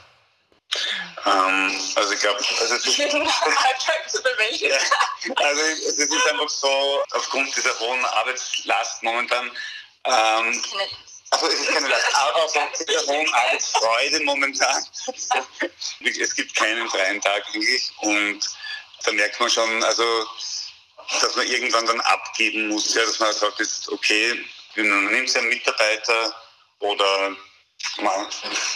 Ähm, 1.27 1.81
also 1.97 2.13
ich 2.13 2.21
glaube, 2.21 2.39
also 2.39 2.75
es 2.77 2.87
ist, 2.87 2.99
ja, 2.99 4.79
also 5.35 5.61
es 5.61 5.99
ist 5.99 6.27
einfach 6.31 6.49
so, 6.49 7.03
aufgrund 7.13 7.57
dieser 7.57 7.77
hohen 7.81 8.05
Arbeitslast 8.05 9.03
momentan, 9.03 9.51
ähm, 10.05 10.63
also 11.31 11.47
es 11.49 11.55
ist 11.55 11.69
keine 11.73 11.89
Last, 11.89 12.05
aufgrund 12.35 12.89
dieser 12.89 13.07
hohen 13.07 13.35
Arbeitsfreude 13.35 14.21
momentan, 14.21 14.87
es 16.01 16.35
gibt 16.37 16.55
keinen 16.55 16.89
freien 16.91 17.21
Tag 17.21 17.43
eigentlich 17.53 17.91
und 18.03 18.49
da 19.05 19.11
merkt 19.11 19.41
man 19.41 19.51
schon, 19.51 19.83
also 19.83 20.27
dass 21.21 21.35
man 21.35 21.47
irgendwann 21.49 21.87
dann 21.87 22.01
abgeben 22.03 22.69
muss, 22.69 22.95
ja, 22.95 23.05
dass 23.05 23.19
man 23.19 23.33
sagt, 23.33 23.59
ist 23.59 23.89
okay, 23.89 24.45
man 24.77 25.07
nimmt 25.07 25.37
einen 25.37 25.49
Mitarbeiter 25.49 26.35
oder 26.79 27.37
man 27.99 28.27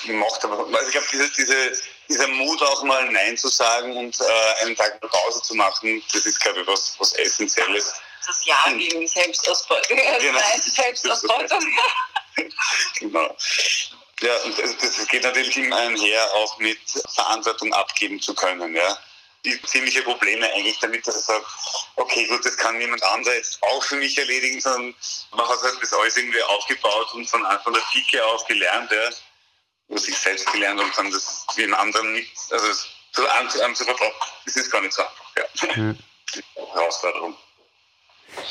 macht 0.07 0.45
aber, 0.45 0.67
also 0.67 0.87
ich 0.87 0.93
glaube, 0.93 1.07
diese, 1.13 1.31
diese 1.31 1.83
dieser 2.11 2.29
Mut 2.29 2.61
auch 2.62 2.83
mal 2.83 3.11
Nein 3.11 3.37
zu 3.37 3.49
sagen 3.49 3.96
und 3.96 4.20
äh, 4.20 4.64
einen 4.64 4.77
Tag 4.77 5.01
Pause 5.01 5.42
zu 5.42 5.55
machen, 5.55 6.03
das 6.12 6.27
ist, 6.27 6.40
glaube 6.40 6.61
ich, 6.61 6.66
was, 6.66 6.94
was 6.99 7.12
Essentielles. 7.14 7.94
Das 8.27 8.44
Ja 8.44 8.66
gegen 8.77 9.07
Selbstausbeutung. 9.07 9.96
Genau. 9.96 10.38
Nein, 10.38 10.62
Selbstausbeutung. 10.75 11.64
genau. 12.99 13.37
Ja, 14.20 14.37
und 14.44 14.59
das 14.59 15.09
geht 15.09 15.23
natürlich 15.23 15.57
immer 15.57 15.77
einher, 15.77 16.35
auch 16.35 16.59
mit 16.59 16.79
Verantwortung 17.14 17.73
abgeben 17.73 18.20
zu 18.20 18.35
können. 18.35 18.75
Ja. 18.75 18.99
Die 19.44 19.62
ziemliche 19.62 20.03
Probleme 20.03 20.53
eigentlich 20.53 20.79
damit, 20.81 21.07
dass 21.07 21.14
er 21.14 21.23
sagt, 21.23 21.46
okay, 21.96 22.27
gut, 22.27 22.44
das 22.44 22.59
kann 22.59 22.77
niemand 22.77 23.03
anderer 23.05 23.35
jetzt 23.35 23.62
auch 23.62 23.83
für 23.83 23.96
mich 23.96 24.18
erledigen, 24.18 24.61
sondern 24.61 24.94
man 25.31 25.49
hat 25.49 25.62
halt 25.62 25.79
das 25.81 25.92
alles 25.94 26.16
irgendwie 26.18 26.42
aufgebaut 26.42 27.14
und 27.14 27.27
von, 27.27 27.46
von 27.64 27.73
der 27.73 27.83
Pike 27.92 28.23
auf 28.27 28.44
gelernt. 28.46 28.92
Ja 28.92 29.11
muss 29.90 30.09
ich 30.09 30.16
selbst 30.16 30.50
gelernt 30.53 30.81
und 30.81 30.92
kann 30.92 31.11
das 31.11 31.44
wie 31.57 31.64
in 31.64 31.74
anderen 31.74 32.12
nicht, 32.12 32.33
also 32.50 32.66
so 33.12 33.26
anzuvertrauen, 33.26 34.12
das 34.46 34.57
ist 34.57 34.70
gar 34.70 34.81
nicht 34.81 34.94
so 34.94 35.03
einfach. 35.03 35.37
Ja. 35.37 35.76
Mhm. 35.76 35.98
Herausforderung. 36.72 37.37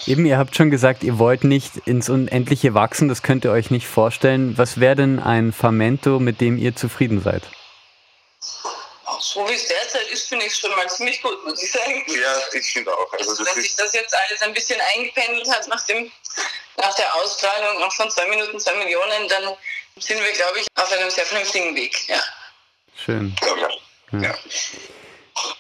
Eben, 0.06 0.26
ihr 0.26 0.38
habt 0.38 0.56
schon 0.56 0.70
gesagt, 0.70 1.04
ihr 1.04 1.18
wollt 1.20 1.46
nicht 1.46 1.78
ins 1.86 2.10
Unendliche 2.10 2.74
wachsen, 2.74 3.08
das 3.08 3.24
könnt 3.24 3.46
ihr 3.46 3.52
euch 3.52 3.72
nicht 3.72 3.88
vorstellen. 3.88 4.58
Was 4.58 4.82
wäre 4.82 4.98
denn 4.98 5.20
ein 5.20 5.54
Famento, 5.54 6.20
mit 6.20 6.42
dem 6.42 6.58
ihr 6.58 6.76
zufrieden 6.76 7.22
seid? 7.22 7.44
So 9.22 9.48
wie 9.48 9.54
es 9.54 9.68
derzeit 9.68 10.08
ist, 10.10 10.28
finde 10.28 10.46
ich 10.46 10.52
es 10.52 10.60
schon 10.60 10.72
mal 10.72 10.90
ziemlich 10.90 11.22
gut, 11.22 11.46
muss 11.46 11.62
ich 11.62 11.72
sagen. 11.72 12.04
Ja, 12.08 12.38
ich 12.54 12.74
finde 12.74 12.92
auch. 12.92 13.14
Also, 13.14 13.32
also 13.32 13.46
wenn 13.46 13.62
sich 13.62 13.76
das 13.76 13.94
jetzt 13.94 14.14
alles 14.14 14.42
ein 14.42 14.54
bisschen 14.54 14.80
eingependelt 14.96 15.50
hat 15.50 15.68
nach, 15.68 15.86
dem, 15.86 16.12
nach 16.78 16.96
der 16.96 17.14
Ausstrahlung 17.16 17.84
auch 17.84 17.94
von 17.94 18.10
zwei 18.10 18.28
Minuten, 18.28 18.60
zwei 18.60 18.76
Millionen, 18.76 19.28
dann 19.28 19.56
sind 20.00 20.18
wir, 20.18 20.34
glaube 20.34 20.60
ich, 20.60 20.68
auf 20.76 20.92
einem 20.92 21.10
sehr 21.10 21.26
vernünftigen 21.26 21.76
Weg. 21.76 22.08
Ja. 22.08 22.20
Schön. 22.96 23.36
Ja. 24.12 24.20
ja. 24.22 24.36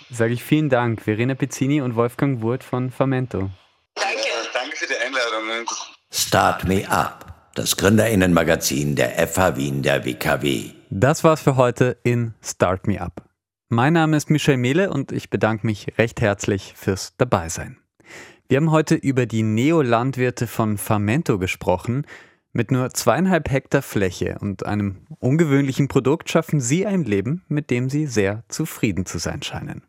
Sage 0.09 0.33
ich 0.33 0.43
vielen 0.43 0.69
Dank, 0.69 1.01
Verena 1.01 1.35
Pizzini 1.35 1.81
und 1.81 1.95
Wolfgang 1.95 2.41
Wurt 2.41 2.63
von 2.63 2.91
Famento. 2.91 3.49
Danke. 3.95 4.19
danke 4.53 4.75
für 4.75 4.87
die 4.87 4.95
Einladung. 4.95 5.67
Start 6.11 6.63
Me 6.65 6.89
Up, 6.89 7.51
das 7.55 7.77
Gründerinnenmagazin 7.77 8.95
der 8.95 9.27
FH 9.27 9.55
Wien 9.57 9.83
der 9.83 10.05
WKW. 10.05 10.71
Das 10.89 11.23
war's 11.23 11.41
für 11.41 11.55
heute 11.55 11.97
in 12.03 12.33
Start 12.43 12.87
Me 12.87 12.99
Up. 12.99 13.23
Mein 13.69 13.93
Name 13.93 14.17
ist 14.17 14.31
Michel 14.31 14.57
Mehle 14.57 14.89
und 14.89 15.11
ich 15.11 15.29
bedanke 15.29 15.67
mich 15.67 15.99
recht 15.99 16.21
herzlich 16.21 16.73
fürs 16.75 17.15
Dabeisein. 17.17 17.77
Wir 18.47 18.57
haben 18.57 18.71
heute 18.71 18.95
über 18.95 19.27
die 19.27 19.43
Neolandwirte 19.43 20.47
von 20.47 20.79
Famento 20.79 21.37
gesprochen, 21.37 22.07
mit 22.51 22.71
nur 22.71 22.89
zweieinhalb 22.91 23.49
Hektar 23.49 23.81
Fläche 23.81 24.37
und 24.39 24.65
einem 24.65 24.97
ungewöhnlichen 25.19 25.87
Produkt 25.87 26.29
schaffen 26.29 26.61
Sie 26.61 26.85
ein 26.85 27.03
Leben, 27.03 27.43
mit 27.47 27.69
dem 27.69 27.89
Sie 27.89 28.07
sehr 28.07 28.43
zufrieden 28.47 29.05
zu 29.05 29.17
sein 29.17 29.43
scheinen. 29.43 29.83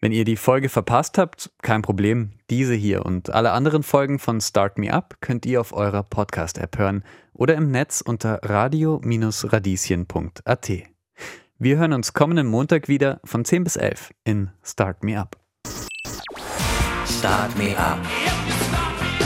Wenn 0.00 0.12
ihr 0.12 0.24
die 0.24 0.36
Folge 0.36 0.70
verpasst 0.70 1.18
habt, 1.18 1.50
kein 1.60 1.82
Problem. 1.82 2.30
Diese 2.48 2.72
hier 2.74 3.04
und 3.04 3.28
alle 3.30 3.50
anderen 3.52 3.82
Folgen 3.82 4.18
von 4.18 4.40
Start 4.40 4.78
Me 4.78 4.90
Up 4.92 5.18
könnt 5.20 5.44
ihr 5.44 5.60
auf 5.60 5.74
eurer 5.74 6.02
Podcast-App 6.02 6.78
hören 6.78 7.04
oder 7.34 7.54
im 7.54 7.70
Netz 7.70 8.00
unter 8.00 8.40
radio-radieschen.at. 8.42 10.70
Wir 11.58 11.76
hören 11.76 11.92
uns 11.92 12.14
kommenden 12.14 12.46
Montag 12.46 12.88
wieder 12.88 13.20
von 13.24 13.44
10 13.44 13.64
bis 13.64 13.76
11 13.76 14.14
in 14.24 14.48
Start 14.64 15.04
Me 15.04 15.20
Up. 15.20 15.36
Start 17.06 17.58
Me 17.58 17.76
Up 17.76 17.98